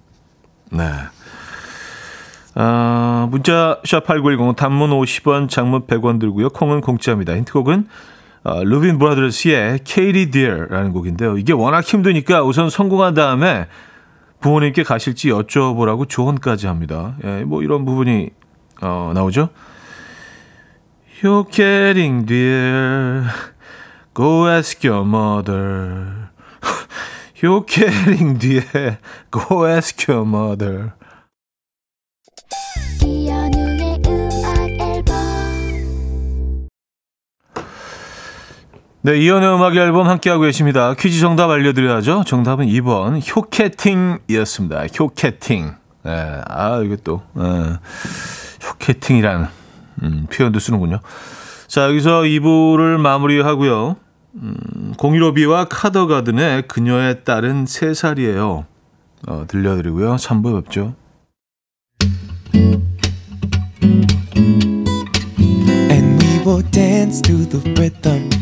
네. 0.71 0.85
아, 2.55 3.29
문자 3.31 3.81
샵8910 3.85 4.57
단문 4.57 4.91
50원, 4.91 5.49
장문 5.49 5.87
100원 5.87 6.21
들고요. 6.21 6.51
콩은 6.51 6.81
공짜입니다. 6.81 7.35
힌트곡은 7.35 7.89
어, 8.45 8.65
루빈 8.65 8.99
브라더스의 8.99 9.81
Katie 9.85 10.31
Dear라는 10.31 10.93
곡인데요. 10.93 11.39
이게 11.39 11.53
워낙 11.53 11.85
힘드니까 11.85 12.43
우선 12.43 12.71
성공한 12.71 13.15
다음에 13.15 13.67
부모님께 14.41 14.83
가실지 14.83 15.29
여쭤보라고 15.29 16.09
조언까지 16.09 16.67
합니다. 16.67 17.15
예, 17.25 17.45
뭐 17.45 17.63
이런 17.63 17.85
부분이 17.85 18.31
어, 18.81 19.13
나오죠. 19.15 19.51
You're 21.23 21.49
getting 21.53 22.27
dear. 22.27 23.25
Go 24.13 24.49
ask 24.49 24.87
your 24.87 25.07
mother. 25.07 26.31
You're 27.41 27.65
getting 27.65 28.39
dear. 28.39 28.99
Go 29.31 29.65
ask 29.67 30.11
your 30.11 30.27
mother. 30.27 30.95
네, 39.05 39.17
이연의 39.17 39.53
음악 39.57 39.75
앨범 39.75 40.07
함께하고 40.07 40.43
계십니다. 40.45 40.95
퀴즈 40.95 41.19
정답 41.19 41.51
알려드려야죠. 41.51 42.23
정답은 42.25 42.67
2번 42.67 43.21
효캐팅이었습니다. 43.35 44.87
효캐팅. 44.97 45.73
네, 46.05 46.41
아, 46.47 46.81
이게 46.85 46.97
또 47.03 47.21
네, 47.35 47.43
효캐팅이라는 48.65 49.47
음, 50.05 50.27
표현도 50.33 50.61
쓰는군요. 50.61 51.01
자, 51.67 51.89
여기서 51.89 52.21
2부를 52.21 52.97
마무리하고요. 52.99 53.97
음, 54.37 54.95
공일오비와 54.97 55.65
카더가든의 55.65 56.69
그녀에 56.69 57.25
따른 57.25 57.65
3살이에요. 57.65 58.67
어, 59.27 59.45
들려드리고요. 59.49 60.15
3부 60.15 60.63
뵙죠. 60.63 60.95
And 65.91 66.25
we 66.25 66.39
will 66.47 66.63
dance 66.71 67.21
to 67.23 67.45
the 67.49 67.61
rhythm. 67.75 68.42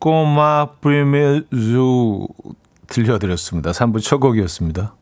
꼬마 0.00 0.66
브리밀주 0.80 2.26
들려드렸습니다. 2.86 3.72
3부 3.72 4.02
첫 4.02 4.16
곡이었습니다. 4.18 4.96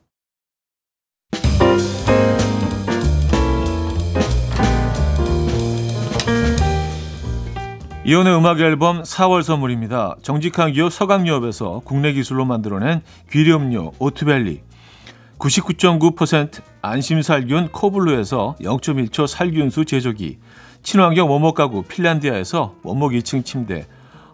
이혼의 8.05 8.37
음악 8.37 8.59
앨범 8.59 9.03
4월 9.03 9.45
선물입니다. 9.45 10.17
정직한 10.23 10.73
기업 10.73 10.93
서강유업에서 10.93 11.83
국내 11.85 12.13
기술로 12.13 12.45
만들어낸 12.45 13.03
귀리음료 13.31 13.93
오트벨리 14.01 14.63
99.9% 15.39 16.61
안심살균 16.83 17.69
코블루에서 17.69 18.57
0.1초 18.61 19.29
살균수 19.29 19.85
제조기 19.85 20.41
친환경 20.83 21.31
원목 21.31 21.55
가구 21.55 21.85
핀란디아에서 21.85 22.75
원목 22.83 23.13
2층 23.13 23.45
침대 23.45 23.87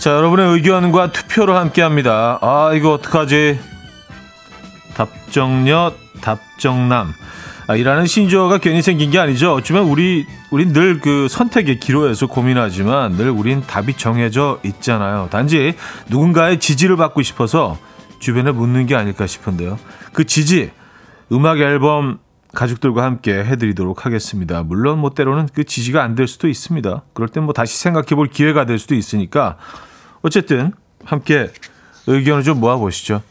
자, 0.00 0.12
여러분의 0.12 0.54
의견과 0.54 1.12
투표로 1.12 1.54
함께 1.56 1.82
합니다. 1.82 2.38
아, 2.40 2.72
이거 2.74 2.92
어떡하지? 2.94 3.60
답정녀, 4.94 5.92
답정남. 6.22 7.12
아, 7.66 7.76
이라는 7.76 8.06
신조어가 8.06 8.58
괜히 8.58 8.80
생긴 8.80 9.10
게 9.10 9.18
아니죠. 9.18 9.52
어쩌면 9.52 9.84
우리, 9.84 10.26
우린 10.50 10.72
늘 10.72 11.00
그 11.00 11.28
선택의 11.28 11.80
기로에서 11.80 12.26
고민하지만 12.28 13.12
늘 13.12 13.28
우린 13.30 13.60
답이 13.60 13.94
정해져 13.98 14.58
있잖아요. 14.64 15.28
단지 15.30 15.74
누군가의 16.08 16.60
지지를 16.60 16.96
받고 16.96 17.20
싶어서 17.22 17.78
주변에 18.20 18.52
묻는 18.52 18.86
게 18.86 18.96
아닐까 18.96 19.26
싶은데요. 19.26 19.78
그 20.14 20.24
지지, 20.24 20.70
음악 21.30 21.58
앨범 21.60 22.18
가족들과 22.54 23.04
함께 23.04 23.34
해드리도록 23.34 24.06
하겠습니다. 24.06 24.62
물론 24.64 24.98
뭐 24.98 25.10
때로는 25.10 25.48
그 25.54 25.62
지지가 25.64 26.02
안 26.02 26.14
될 26.16 26.26
수도 26.26 26.48
있습니다. 26.48 27.02
그럴 27.12 27.28
땐 27.28 27.44
뭐 27.44 27.52
다시 27.52 27.78
생각해 27.78 28.16
볼 28.16 28.28
기회가 28.28 28.64
될 28.64 28.78
수도 28.78 28.94
있으니까 28.96 29.56
어쨌든 30.22 30.72
함께 31.04 31.48
의견을 32.06 32.42
좀 32.42 32.60
모아보시죠. 32.60 33.22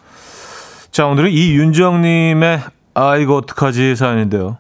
자, 0.91 1.06
오늘은 1.06 1.30
이윤정님의 1.32 2.62
아, 2.95 3.17
이거 3.17 3.36
어떡하지 3.36 3.95
사연인데요. 3.95 4.58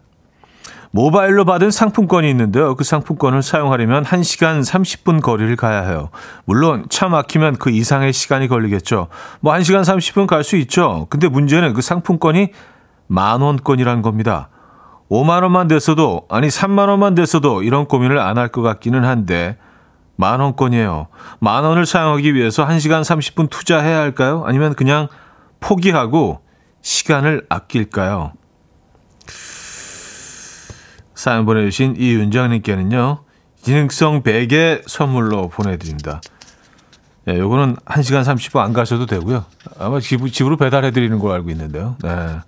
모바일로 0.91 1.45
받은 1.45 1.69
상품권이 1.69 2.27
있는데요. 2.31 2.75
그 2.75 2.83
상품권을 2.83 3.43
사용하려면 3.43 4.03
1시간 4.03 4.61
30분 4.67 5.21
거리를 5.21 5.55
가야 5.55 5.83
해요. 5.83 6.09
물론 6.45 6.85
차 6.89 7.07
막히면 7.07 7.57
그 7.57 7.69
이상의 7.69 8.11
시간이 8.11 8.47
걸리겠죠. 8.47 9.07
뭐 9.39 9.53
1시간 9.53 9.81
30분 9.81 10.25
갈 10.25 10.43
수 10.43 10.55
있죠. 10.57 11.05
근데 11.09 11.27
문제는 11.27 11.73
그 11.73 11.81
상품권이 11.81 12.49
만 13.07 13.41
원권이란 13.41 14.01
겁니다. 14.01 14.49
5만 15.11 15.43
원만 15.43 15.67
됐어도 15.67 16.23
아니 16.29 16.47
3만 16.47 16.87
원만 16.89 17.13
됐어도 17.15 17.61
이런 17.63 17.85
고민을 17.85 18.17
안 18.19 18.37
할 18.37 18.49
것 18.49 18.61
같기는 18.63 19.03
한데 19.05 19.57
만 20.19 20.41
원권이에요. 20.41 21.07
만 21.39 21.63
원을 21.63 21.85
사용하기 21.85 22.33
위해서 22.33 22.67
1시간 22.67 23.03
30분 23.03 23.49
투자해야 23.49 23.99
할까요? 23.99 24.43
아니면 24.45 24.73
그냥 24.75 25.07
포기하고 25.61 26.41
시간을 26.81 27.45
아낄까요? 27.47 28.33
사연 31.15 31.45
보내주신 31.45 31.95
이윤정님께는요, 31.97 33.23
기능성 33.63 34.23
베개 34.23 34.81
선물로 34.87 35.47
보내드립니다. 35.47 36.19
예, 37.29 37.39
요거는 37.39 37.77
1시간 37.85 38.25
30분 38.25 38.59
안 38.59 38.73
가셔도 38.73 39.05
되고요. 39.05 39.45
아마 39.79 40.01
집, 40.01 40.19
집으로 40.33 40.57
배달해드리는 40.57 41.17
걸로 41.19 41.33
알고 41.35 41.49
있는데요. 41.51 41.95
네. 42.03 42.39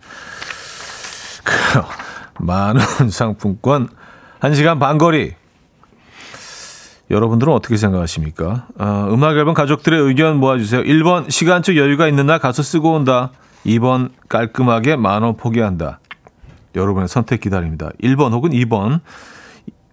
만원 2.37 3.09
상품권, 3.09 3.87
1시간 4.41 4.77
반 4.77 4.97
거리. 4.97 5.39
여러분들은 7.11 7.51
어떻게 7.53 7.77
생각하십니까? 7.77 8.67
어, 8.79 9.07
음악 9.11 9.35
앨범 9.37 9.53
가족들의 9.53 9.99
의견 9.99 10.37
모아주세요. 10.37 10.81
1번, 10.83 11.29
시간적 11.29 11.75
여유가 11.75 12.07
있는 12.07 12.25
날 12.25 12.39
가서 12.39 12.63
쓰고 12.63 12.93
온다. 12.93 13.31
2번, 13.65 14.09
깔끔하게 14.29 14.95
만원 14.95 15.35
포기한다. 15.35 15.99
여러분의 16.75 17.09
선택 17.09 17.41
기다립니다. 17.41 17.89
1번 18.01 18.31
혹은 18.31 18.51
2번. 18.51 19.01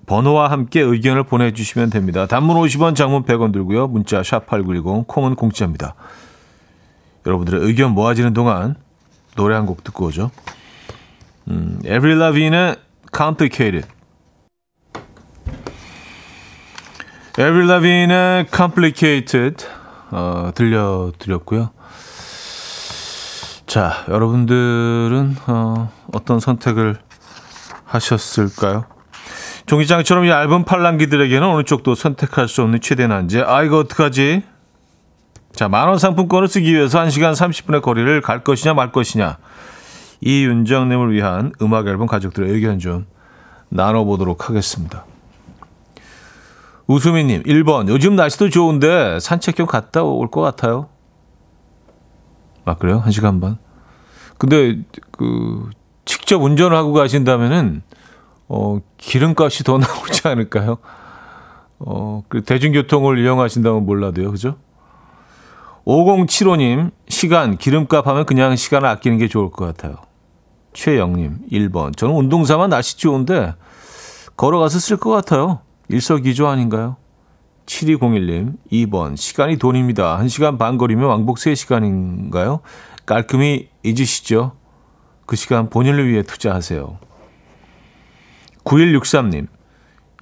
번호와 0.06 0.50
함께 0.50 0.80
의견을 0.80 1.24
보내주시면 1.24 1.90
됩니다. 1.90 2.26
단문 2.26 2.56
50원, 2.56 2.94
장문 2.96 3.24
100원 3.24 3.52
들고요. 3.52 3.88
문자 3.88 4.22
샵8910, 4.22 5.06
콩은 5.06 5.34
공짜입니다. 5.34 5.94
여러분들의 7.26 7.60
의견 7.62 7.90
모아지는 7.92 8.32
동안 8.32 8.76
노래 9.36 9.54
한 9.54 9.66
곡 9.66 9.84
듣고 9.84 10.06
오죠. 10.06 10.30
음, 11.48 11.78
Every 11.84 12.14
Lavigne의 12.16 12.76
Complicated. 13.14 13.86
Every 17.38 17.68
Lavigne의 17.68 18.46
Complicated 18.52 19.64
어, 20.10 20.50
들려드렸고요. 20.56 21.70
자, 23.64 24.04
여러분들은 24.08 25.36
어, 25.46 25.92
어떤 26.12 26.40
선택을 26.40 26.96
하셨을까요? 27.84 28.86
종이장처럼 29.66 30.26
얇은 30.26 30.64
팔랑귀들에게는 30.64 31.46
어느 31.46 31.62
쪽도 31.62 31.94
선택할 31.94 32.48
수 32.48 32.62
없는 32.62 32.80
최대 32.80 33.06
난제. 33.06 33.44
아, 33.46 33.62
이거 33.62 33.78
어떡하지? 33.78 34.42
자, 35.52 35.68
만원 35.68 35.98
상품권을 35.98 36.48
쓰기 36.48 36.74
위해서 36.74 36.98
1시간 36.98 37.34
30분의 37.34 37.82
거리를 37.82 38.20
갈 38.20 38.42
것이냐 38.42 38.74
말 38.74 38.90
것이냐. 38.90 39.38
이 40.22 40.42
윤정님을 40.44 41.12
위한 41.12 41.52
음악 41.62 41.86
앨범 41.86 42.08
가족들의 42.08 42.50
의견 42.50 42.80
좀 42.80 43.06
나눠보도록 43.68 44.48
하겠습니다. 44.48 45.04
우수미님, 46.88 47.42
1번. 47.42 47.88
요즘 47.88 48.16
날씨도 48.16 48.48
좋은데 48.48 49.20
산책 49.20 49.56
좀 49.56 49.66
갔다 49.66 50.02
올 50.02 50.28
것 50.28 50.40
같아요. 50.40 50.88
아, 52.64 52.74
그래요? 52.76 53.02
1시간 53.06 53.40
반? 53.40 53.58
근데, 54.38 54.78
그, 55.12 55.68
직접 56.06 56.42
운전을 56.42 56.76
하고 56.76 56.92
가신다면은, 56.94 57.82
어, 58.48 58.78
기름값이 58.96 59.64
더 59.64 59.76
나오지 59.78 60.26
않을까요? 60.28 60.78
어, 61.78 62.22
그 62.28 62.42
대중교통을 62.42 63.18
이용하신다면 63.18 63.84
몰라도요. 63.84 64.30
그죠? 64.30 64.56
5075님, 65.84 66.90
시간, 67.08 67.56
기름값 67.58 68.06
하면 68.06 68.24
그냥 68.26 68.56
시간을 68.56 68.88
아끼는 68.88 69.18
게 69.18 69.28
좋을 69.28 69.50
것 69.50 69.64
같아요. 69.66 69.96
최영님, 70.72 71.48
1번. 71.52 71.96
저는 71.96 72.14
운동 72.14 72.44
삼아 72.44 72.68
날씨 72.68 72.96
좋은데, 72.98 73.54
걸어가서 74.36 74.78
쓸 74.78 74.96
것 74.96 75.10
같아요. 75.10 75.60
일석이조 75.88 76.46
아닌가요? 76.46 76.96
7201님, 77.66 78.56
2번. 78.72 79.16
시간이 79.16 79.56
돈입니다. 79.56 80.18
1시간 80.18 80.58
반 80.58 80.78
거리면 80.78 81.06
왕복 81.06 81.36
3시간인가요? 81.38 82.60
깔끔히 83.06 83.68
잊으시죠? 83.82 84.52
그 85.26 85.36
시간 85.36 85.68
본인을 85.68 86.08
위해 86.08 86.22
투자하세요. 86.22 86.98
9163님, 88.64 89.48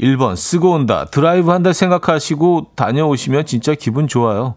1번. 0.01 0.37
쓰고 0.37 0.73
온다. 0.73 1.07
드라이브 1.07 1.51
한다 1.51 1.73
생각하시고 1.73 2.73
다녀오시면 2.75 3.47
진짜 3.47 3.75
기분 3.75 4.09
좋아요. 4.09 4.57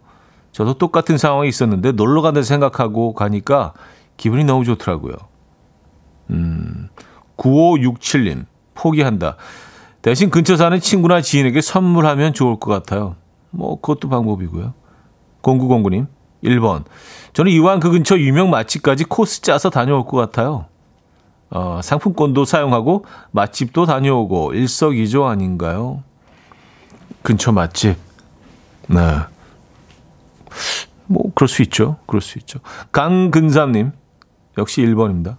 저도 0.51 0.75
똑같은 0.75 1.17
상황이 1.17 1.47
있었는데 1.47 1.93
놀러 1.93 2.21
간다 2.21 2.41
생각하고 2.41 3.13
가니까 3.13 3.73
기분이 4.17 4.43
너무 4.43 4.65
좋더라고요. 4.65 5.13
음, 6.31 6.89
9567님, 7.37 8.45
포기한다. 8.73 9.37
대신 10.01 10.29
근처 10.29 10.55
사는 10.55 10.79
친구나 10.79 11.21
지인에게 11.21 11.61
선물하면 11.61 12.33
좋을 12.33 12.59
것 12.59 12.71
같아요. 12.71 13.15
뭐, 13.51 13.79
그것도 13.81 14.09
방법이고요. 14.09 14.73
0909님, 15.41 16.07
1번. 16.43 16.83
저는 17.33 17.51
이왕 17.51 17.79
그 17.79 17.89
근처 17.89 18.17
유명 18.17 18.49
맛집까지 18.49 19.05
코스 19.05 19.41
짜서 19.41 19.69
다녀올 19.69 20.05
것 20.05 20.17
같아요. 20.17 20.65
어, 21.49 21.79
상품권도 21.83 22.45
사용하고 22.45 23.05
맛집도 23.31 23.85
다녀오고 23.85 24.53
일석이조 24.53 25.25
아닌가요? 25.25 26.03
근처 27.23 27.51
맛집. 27.51 27.97
네. 28.87 28.99
뭐, 31.07 31.31
그럴 31.33 31.47
수 31.47 31.61
있죠. 31.63 31.97
그럴 32.05 32.21
수 32.21 32.37
있죠. 32.37 32.59
강근삼님, 32.91 33.91
역시 34.57 34.81
1번입니다. 34.81 35.37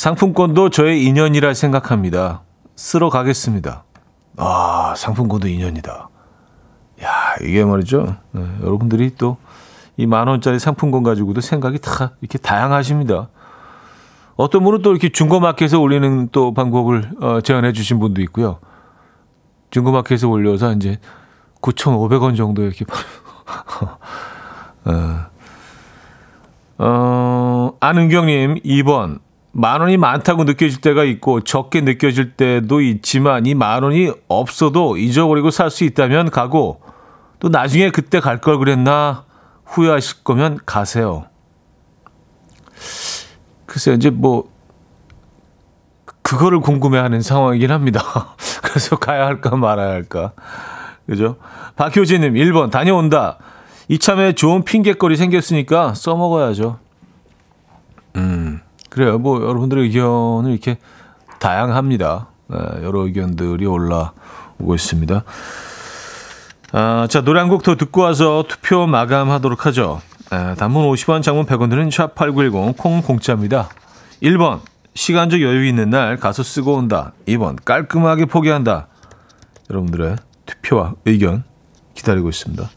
상품권도 0.00 0.68
저의 0.68 1.02
인연이라 1.04 1.54
생각합니다. 1.54 2.42
쓰러 2.74 3.08
가겠습니다. 3.08 3.84
아, 4.36 4.92
상품권도 4.94 5.48
인연이다. 5.48 6.10
야, 7.02 7.08
이게 7.40 7.64
말이죠. 7.64 8.16
네, 8.32 8.42
여러분들이 8.62 9.14
또 9.16 9.38
이 9.98 10.06
만 10.06 10.28
원짜리 10.28 10.58
상품권 10.58 11.02
가지고도 11.02 11.40
생각이 11.40 11.78
다 11.78 12.12
이렇게 12.20 12.36
다양하십니다. 12.36 13.30
어떤 14.36 14.62
분은 14.62 14.82
또 14.82 14.90
이렇게 14.90 15.08
중고마켓에 15.08 15.78
올리는 15.78 16.28
또 16.32 16.52
방법을 16.52 17.12
어, 17.22 17.40
제안해 17.40 17.72
주신 17.72 17.98
분도 17.98 18.20
있고요. 18.20 18.58
중고마켓에 19.70 20.26
올려서 20.26 20.74
이제 20.74 20.98
9,500원 21.62 22.36
정도 22.36 22.62
이렇게 22.62 22.84
어, 24.84 25.26
어, 26.76 27.72
안은경님 27.80 28.56
2번 28.56 29.20
만 29.58 29.80
원이 29.80 29.96
많다고 29.96 30.44
느껴질 30.44 30.82
때가 30.82 31.04
있고 31.04 31.40
적게 31.42 31.80
느껴질 31.80 32.34
때도 32.34 32.82
있지만 32.82 33.46
이 33.46 33.54
만 33.54 33.82
원이 33.82 34.12
없어도 34.28 34.98
잊어버리고 34.98 35.50
살 35.50 35.70
수 35.70 35.84
있다면 35.84 36.30
가고 36.30 36.80
또 37.38 37.48
나중에 37.48 37.90
그때 37.90 38.20
갈 38.20 38.38
걸 38.40 38.58
그랬나 38.58 39.24
후회하실 39.64 40.24
거면 40.24 40.58
가세요. 40.66 41.24
글쎄 43.64 43.92
이제 43.94 44.10
뭐 44.10 44.50
그거를 46.22 46.60
궁금해하는 46.60 47.22
상황이긴 47.22 47.70
합니다. 47.70 48.02
그래서 48.62 48.96
가야 48.96 49.24
할까 49.26 49.56
말아야 49.56 49.90
할까. 49.90 50.32
그죠? 51.06 51.36
박효진님 51.76 52.34
1번 52.34 52.70
다녀온다. 52.70 53.38
이참에 53.88 54.32
좋은 54.32 54.64
핑계거리 54.64 55.16
생겼으니까 55.16 55.94
써먹어야죠. 55.94 56.78
음. 58.16 58.60
그래요. 58.96 59.18
뭐 59.18 59.42
여러분들의 59.42 59.84
의견은 59.84 60.52
이렇게 60.52 60.78
다양합니다. 61.38 62.28
네, 62.48 62.56
여러 62.82 63.00
의견들이 63.00 63.66
올라오고 63.66 64.74
있습니다. 64.74 65.22
아, 66.72 67.06
자 67.10 67.20
노래 67.20 67.40
한 67.40 67.50
곡 67.50 67.62
더 67.62 67.76
듣고 67.76 68.00
와서 68.00 68.44
투표 68.48 68.86
마감하도록 68.86 69.66
하죠. 69.66 70.00
네, 70.30 70.54
단문 70.54 70.90
50원, 70.90 71.22
장문 71.22 71.44
100원 71.44 71.68
드는 71.68 71.90
샵8910 71.90 72.78
콩 72.78 73.02
공짜입니다. 73.02 73.68
1번 74.22 74.60
시간적 74.94 75.42
여유 75.42 75.66
있는 75.66 75.90
날 75.90 76.16
가서 76.16 76.42
쓰고 76.42 76.76
온다. 76.76 77.12
2번 77.28 77.62
깔끔하게 77.66 78.24
포기한다. 78.24 78.86
여러분들의 79.68 80.16
투표와 80.46 80.94
의견 81.04 81.44
기다리고 81.92 82.30
있습니다. 82.30 82.70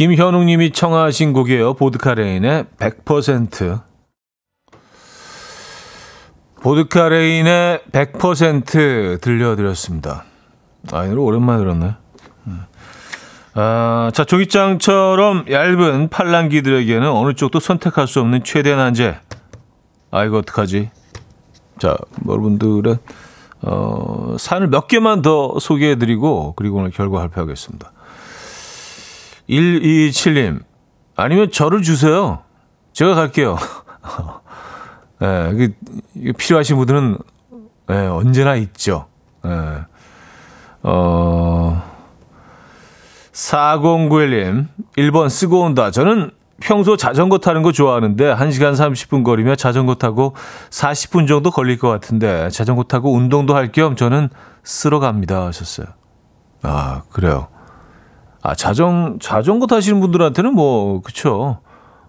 김현웅 0.00 0.46
님이 0.46 0.70
청하신 0.70 1.34
곡이에요. 1.34 1.74
보드카레인의 1.74 2.64
100%. 2.78 3.82
보드카레인의 6.62 7.82
100% 7.92 9.20
들려드렸습니다. 9.20 10.24
아, 10.90 11.04
이 11.04 11.10
노래 11.10 11.20
오랜만에 11.20 11.58
들었네. 11.58 11.94
음. 12.46 12.64
아, 13.52 14.10
자, 14.14 14.24
종이장처럼 14.24 15.44
얇은 15.50 16.08
팔랑귀들에게는 16.08 17.06
어느 17.06 17.34
쪽도 17.34 17.60
선택할 17.60 18.06
수 18.06 18.20
없는 18.20 18.42
최대 18.42 18.74
난제. 18.74 19.18
아, 20.10 20.24
이거 20.24 20.38
어떡하지? 20.38 20.88
자, 21.78 21.98
여러분들은, 22.26 22.96
어, 23.64 24.36
사연을 24.38 24.68
몇 24.68 24.88
개만 24.88 25.20
더 25.20 25.58
소개해드리고, 25.60 26.54
그리고 26.56 26.78
오늘 26.78 26.90
결과 26.90 27.18
발표하겠습니다. 27.18 27.92
127님, 29.50 30.62
아니면 31.16 31.50
저를 31.50 31.82
주세요. 31.82 32.42
제가 32.92 33.14
갈게요. 33.14 33.56
예, 35.22 35.26
네, 35.26 35.52
그, 35.52 36.32
필요하신 36.38 36.76
분들은, 36.76 37.18
예, 37.90 37.94
네, 37.94 38.06
언제나 38.06 38.54
있죠. 38.56 39.06
예. 39.44 39.48
네. 39.48 39.78
어, 40.82 41.82
4091님, 43.32 44.68
1번 44.96 45.28
쓰고 45.28 45.60
온다. 45.62 45.90
저는 45.90 46.30
평소 46.60 46.96
자전거 46.96 47.38
타는 47.38 47.62
거 47.62 47.72
좋아하는데 47.72 48.34
1시간 48.34 48.72
30분 48.74 49.24
거리며 49.24 49.56
자전거 49.56 49.94
타고 49.94 50.34
40분 50.70 51.26
정도 51.26 51.50
걸릴 51.50 51.78
것 51.78 51.88
같은데 51.88 52.50
자전거 52.50 52.82
타고 52.84 53.14
운동도 53.14 53.56
할 53.56 53.72
겸 53.72 53.96
저는 53.96 54.28
쓰러 54.62 55.00
갑니다 55.00 55.46
하셨어요. 55.46 55.86
아, 56.62 57.02
그래요. 57.10 57.48
아, 58.42 58.54
자전 58.54 59.18
자전거 59.20 59.66
타시는 59.66 60.00
분들한테는 60.00 60.54
뭐 60.54 61.02
그쵸. 61.02 61.58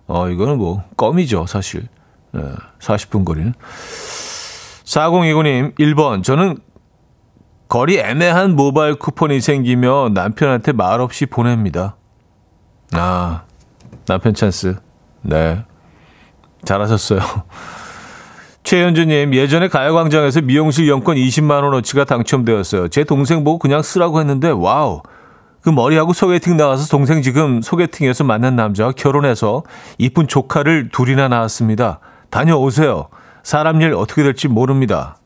어, 0.07 0.29
이거는 0.29 0.57
뭐 0.57 0.83
껌이죠, 0.97 1.45
사실. 1.45 1.87
네, 2.31 2.41
40분 2.79 3.25
거리는. 3.25 3.53
4029님, 4.85 5.77
1번. 5.77 6.23
저는 6.23 6.57
거리 7.67 7.97
애매한 7.97 8.55
모바일 8.55 8.95
쿠폰이 8.95 9.39
생기면 9.39 10.13
남편한테 10.13 10.73
말없이 10.73 11.25
보냅니다. 11.25 11.95
아, 12.91 13.43
남편 14.05 14.33
찬스. 14.33 14.75
네. 15.21 15.63
잘하셨어요. 16.65 17.21
최현주님, 18.63 19.33
예전에 19.33 19.69
가요광장에서 19.69 20.41
미용실 20.41 20.87
이용권 20.87 21.15
20만원어치가 21.15 22.05
당첨되었어요. 22.05 22.89
제 22.89 23.03
동생 23.03 23.43
보고 23.43 23.57
그냥 23.57 23.81
쓰라고 23.81 24.19
했는데, 24.19 24.49
와우. 24.49 25.01
그 25.61 25.69
머리하고 25.69 26.13
소개팅 26.13 26.57
나가서 26.57 26.87
동생 26.87 27.21
지금 27.21 27.61
소개팅에서 27.61 28.23
만난 28.23 28.55
남자와 28.55 28.93
결혼해서 28.93 29.63
이쁜 29.97 30.27
조카를 30.27 30.89
둘이나 30.91 31.27
낳았습니다. 31.27 31.99
다녀오세요. 32.29 33.09
사람 33.43 33.81
일 33.81 33.93
어떻게 33.93 34.23
될지 34.23 34.47
모릅니다. 34.47 35.17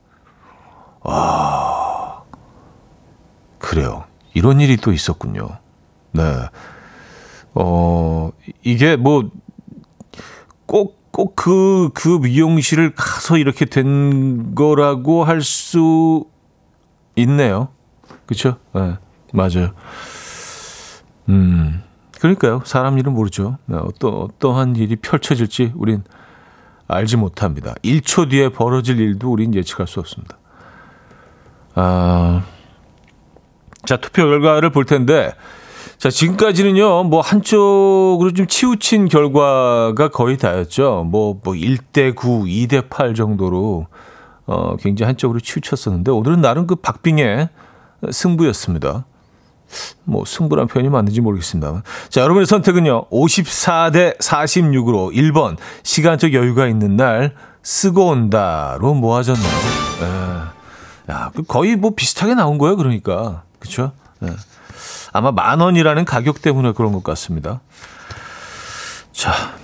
와. 1.01 2.23
그래요. 3.59 4.03
이런 4.33 4.59
일이 4.59 4.75
또 4.77 4.91
있었군요. 4.91 5.47
네. 6.11 6.23
어, 7.53 8.31
이게 8.63 8.97
뭐, 8.97 9.29
꼭, 10.65 10.97
꼭 11.11 11.35
그, 11.35 11.89
그 11.93 12.09
미용실을 12.21 12.93
가서 12.95 13.37
이렇게 13.37 13.65
된 13.65 14.53
거라고 14.55 15.23
할 15.23 15.41
수 15.41 16.25
있네요. 17.15 17.69
그쵸? 18.25 18.57
네, 18.73 18.95
맞아요. 19.31 19.71
음, 21.29 21.81
그러니까요. 22.19 22.61
사람 22.65 22.97
일은 22.97 23.13
모르죠. 23.13 23.57
네, 23.65 23.77
어떠, 23.77 24.09
어떠한 24.09 24.75
일이 24.75 24.95
펼쳐질지 24.95 25.73
우린 25.75 26.03
알지 26.87 27.17
못합니다. 27.17 27.73
1초 27.83 28.29
뒤에 28.29 28.49
벌어질 28.49 28.99
일도 28.99 29.31
우린 29.31 29.53
예측할 29.53 29.87
수 29.87 29.99
없습니다. 29.99 30.37
아, 31.73 32.43
자, 33.85 33.97
투표 33.97 34.23
결과를 34.23 34.71
볼 34.71 34.85
텐데, 34.85 35.33
자, 35.97 36.09
지금까지는요, 36.09 37.03
뭐, 37.05 37.21
한쪽으로 37.21 38.31
좀 38.33 38.47
치우친 38.47 39.07
결과가 39.07 40.09
거의 40.09 40.37
다였죠. 40.37 41.05
뭐, 41.05 41.39
뭐, 41.43 41.53
1대 41.53 42.15
9, 42.15 42.43
2대 42.43 42.89
8 42.89 43.15
정도로, 43.15 43.87
어, 44.45 44.75
굉장히 44.77 45.07
한쪽으로 45.07 45.39
치우쳤었는데, 45.39 46.11
오늘은 46.11 46.41
나름 46.41 46.67
그 46.67 46.75
박빙의 46.75 47.49
승부였습니다. 48.11 49.05
뭐 50.03 50.23
승부란 50.25 50.67
표현이 50.67 50.89
맞는지 50.89 51.21
모르겠습니다. 51.21 51.81
자, 52.09 52.21
여러분의 52.21 52.45
선택은요. 52.45 53.09
54대 53.09 54.17
46으로 54.19 55.13
1번 55.13 55.57
시간적 55.83 56.33
여유가 56.33 56.67
있는 56.67 56.95
날 56.95 57.33
쓰고 57.63 58.07
온다로 58.07 58.93
모아졌네요. 58.93 59.47
에. 59.47 61.11
야, 61.11 61.31
그 61.35 61.43
거의 61.43 61.75
뭐 61.75 61.91
비슷하게 61.95 62.35
나온 62.35 62.57
거예요. 62.57 62.75
그러니까. 62.75 63.43
그렇죠? 63.59 63.91
네. 64.19 64.31
아마 65.13 65.31
만 65.31 65.59
원이라는 65.59 66.05
가격 66.05 66.41
때문에 66.41 66.73
그런 66.73 66.91
것 66.91 67.03
같습니다. 67.03 67.61
자, 69.11 69.55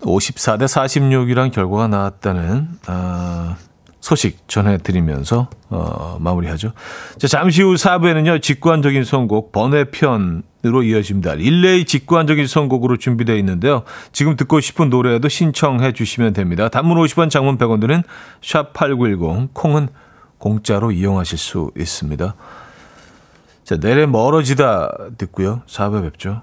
54대 0.00 0.64
46이란 0.64 1.52
결과가 1.52 1.88
나왔다는 1.88 2.68
아, 2.86 3.56
소식 4.02 4.48
전해드리면서 4.48 5.48
어, 5.70 6.16
마무리하죠. 6.20 6.72
자, 7.18 7.28
잠시 7.28 7.62
후 7.62 7.74
4부에는요. 7.74 8.42
직관적인 8.42 9.04
선곡 9.04 9.52
번외편으로 9.52 10.82
이어집니다. 10.82 11.36
릴레이 11.36 11.84
직관적인 11.84 12.48
선곡으로 12.48 12.96
준비되어 12.96 13.36
있는데요. 13.36 13.84
지금 14.10 14.36
듣고 14.36 14.60
싶은 14.60 14.90
노래도 14.90 15.28
신청해 15.28 15.92
주시면 15.92 16.32
됩니다. 16.32 16.68
단문 16.68 16.98
50원 16.98 17.30
장문 17.30 17.56
100원 17.58 17.80
드는 17.80 18.02
샵8910 18.42 19.50
콩은 19.54 19.88
공짜로 20.38 20.90
이용하실 20.90 21.38
수 21.38 21.70
있습니다. 21.78 22.34
자, 23.62 23.76
내래 23.76 24.06
멀어지다 24.06 24.90
듣고요. 25.16 25.62
4부에 25.68 26.02
뵙죠. 26.02 26.42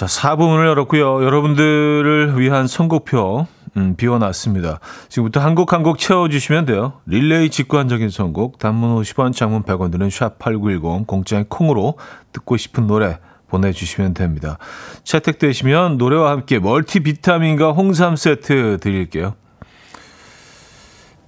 자, 0.00 0.06
4부문을 0.06 0.66
열었고요. 0.66 1.22
여러분들을 1.22 2.40
위한 2.40 2.66
선곡표 2.66 3.46
음, 3.76 3.96
비워놨습니다. 3.98 4.80
지금부터 5.10 5.40
한 5.40 5.54
곡 5.54 5.74
한 5.74 5.82
곡 5.82 5.98
채워주시면 5.98 6.64
돼요. 6.64 6.94
릴레이 7.04 7.50
직관적인 7.50 8.08
선곡, 8.08 8.58
단문 8.58 8.96
50원, 8.96 9.34
장문 9.36 9.62
100원 9.64 9.92
드는 9.92 10.08
샵8910, 10.08 11.06
공짜인 11.06 11.44
콩으로 11.50 11.98
듣고 12.32 12.56
싶은 12.56 12.86
노래 12.86 13.18
보내주시면 13.48 14.14
됩니다. 14.14 14.56
채택되시면 15.04 15.98
노래와 15.98 16.30
함께 16.30 16.58
멀티비타민과 16.60 17.72
홍삼 17.72 18.16
세트 18.16 18.78
드릴게요. 18.80 19.34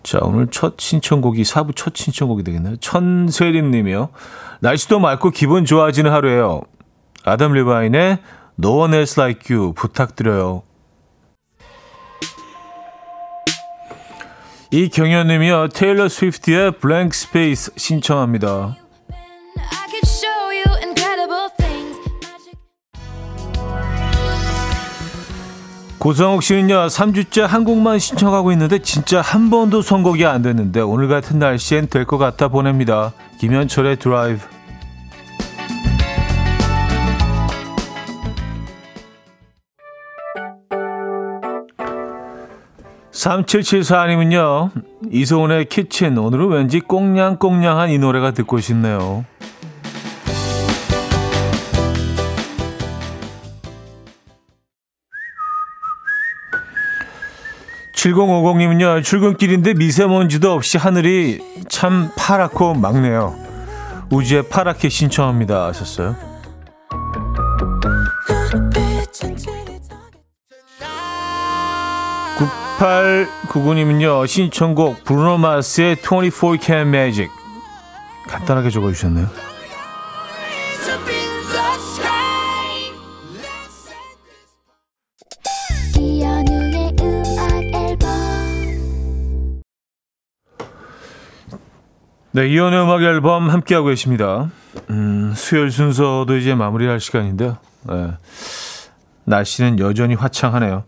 자, 0.03 0.19
오늘 0.23 0.47
첫 0.51 0.77
신청곡이 0.81 1.43
4부 1.43 1.77
첫 1.77 1.95
신청곡이 1.95 2.43
되겠네요. 2.43 2.77
천세림 2.77 3.71
님이요. 3.71 4.09
날씨도 4.61 4.99
맑고 4.99 5.29
기분 5.29 5.67
좋아지는 5.67 6.11
하루예요. 6.11 6.63
아담 7.27 7.53
리바인의 7.53 8.19
No 8.59 8.79
One 8.79 8.95
Else 8.95 9.21
Like 9.21 9.55
You 9.55 9.73
부탁드려요. 9.75 10.63
이 14.71 14.89
경연님이요 14.89 15.69
테일러 15.69 16.09
스위프트의 16.09 16.73
Blank 16.81 17.11
Space 17.13 17.75
신청합니다. 17.77 18.77
고성욱 25.99 26.43
씨는요 26.43 26.87
3주째 26.89 27.43
한국만 27.43 27.99
신청하고 28.01 28.51
있는데 28.53 28.81
진짜 28.81 29.21
한 29.21 29.51
번도 29.51 29.83
선곡이 29.83 30.27
안 30.27 30.43
됐는데 30.43 30.81
오늘 30.81 31.07
같은 31.07 31.39
날씨엔 31.39 31.89
될 31.89 32.07
것 32.07 32.19
같아 32.19 32.49
보냅니다. 32.49 33.13
김현철의 33.39 33.99
드라이브 33.99 34.41
3774님은요, 43.23 44.71
이소은의 45.13 45.67
키친. 45.67 46.19
오늘은 46.19 46.49
왠지 46.49 46.81
꽁냥꽁냥한 46.81 47.91
이 47.91 47.99
노래가 47.99 48.33
듣고 48.33 48.59
싶네요. 48.59 49.25
(7050님은요) 57.95 59.05
출근길인데 59.05 59.75
미세먼지도 59.75 60.51
없이 60.53 60.77
하늘이 60.77 61.39
참 61.69 62.11
파랗고 62.19 62.75
맑네요 62.75 63.37
우주의 64.11 64.43
파랗게 64.43 64.89
신청합니다 64.89 65.67
하셨어요 65.67 66.32
9899님은요, 72.83 74.27
신청곡 74.27 75.05
브루노 75.05 75.39
마스의 75.39 75.97
24 76.03 76.57
Can 76.61 76.89
Magic. 76.89 77.31
간단하게 78.27 78.71
적어주셨네요. 78.71 79.29
네, 92.35 92.49
이연의 92.49 92.83
음악 92.83 93.03
앨범 93.03 93.49
함께하고 93.49 93.89
계십니다. 93.89 94.51
음, 94.91 95.35
수요일 95.37 95.71
순서도 95.71 96.37
이제 96.37 96.57
마무리할 96.57 96.99
시간인데요. 96.99 97.59
네. 97.85 98.17
날씨는 99.25 99.79
여전히 99.79 100.15
화창하네요. 100.15 100.83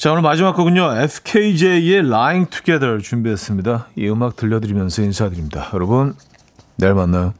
자, 0.00 0.12
오늘 0.12 0.22
마지막 0.22 0.56
곡은요. 0.56 0.94
FKJ의 0.96 1.98
Lying 1.98 2.48
Together 2.48 3.02
준비했습니다. 3.02 3.88
이 3.96 4.08
음악 4.08 4.34
들려드리면서 4.34 5.02
인사드립니다. 5.02 5.68
여러분, 5.74 6.14
내일 6.76 6.94
만나요. 6.94 7.34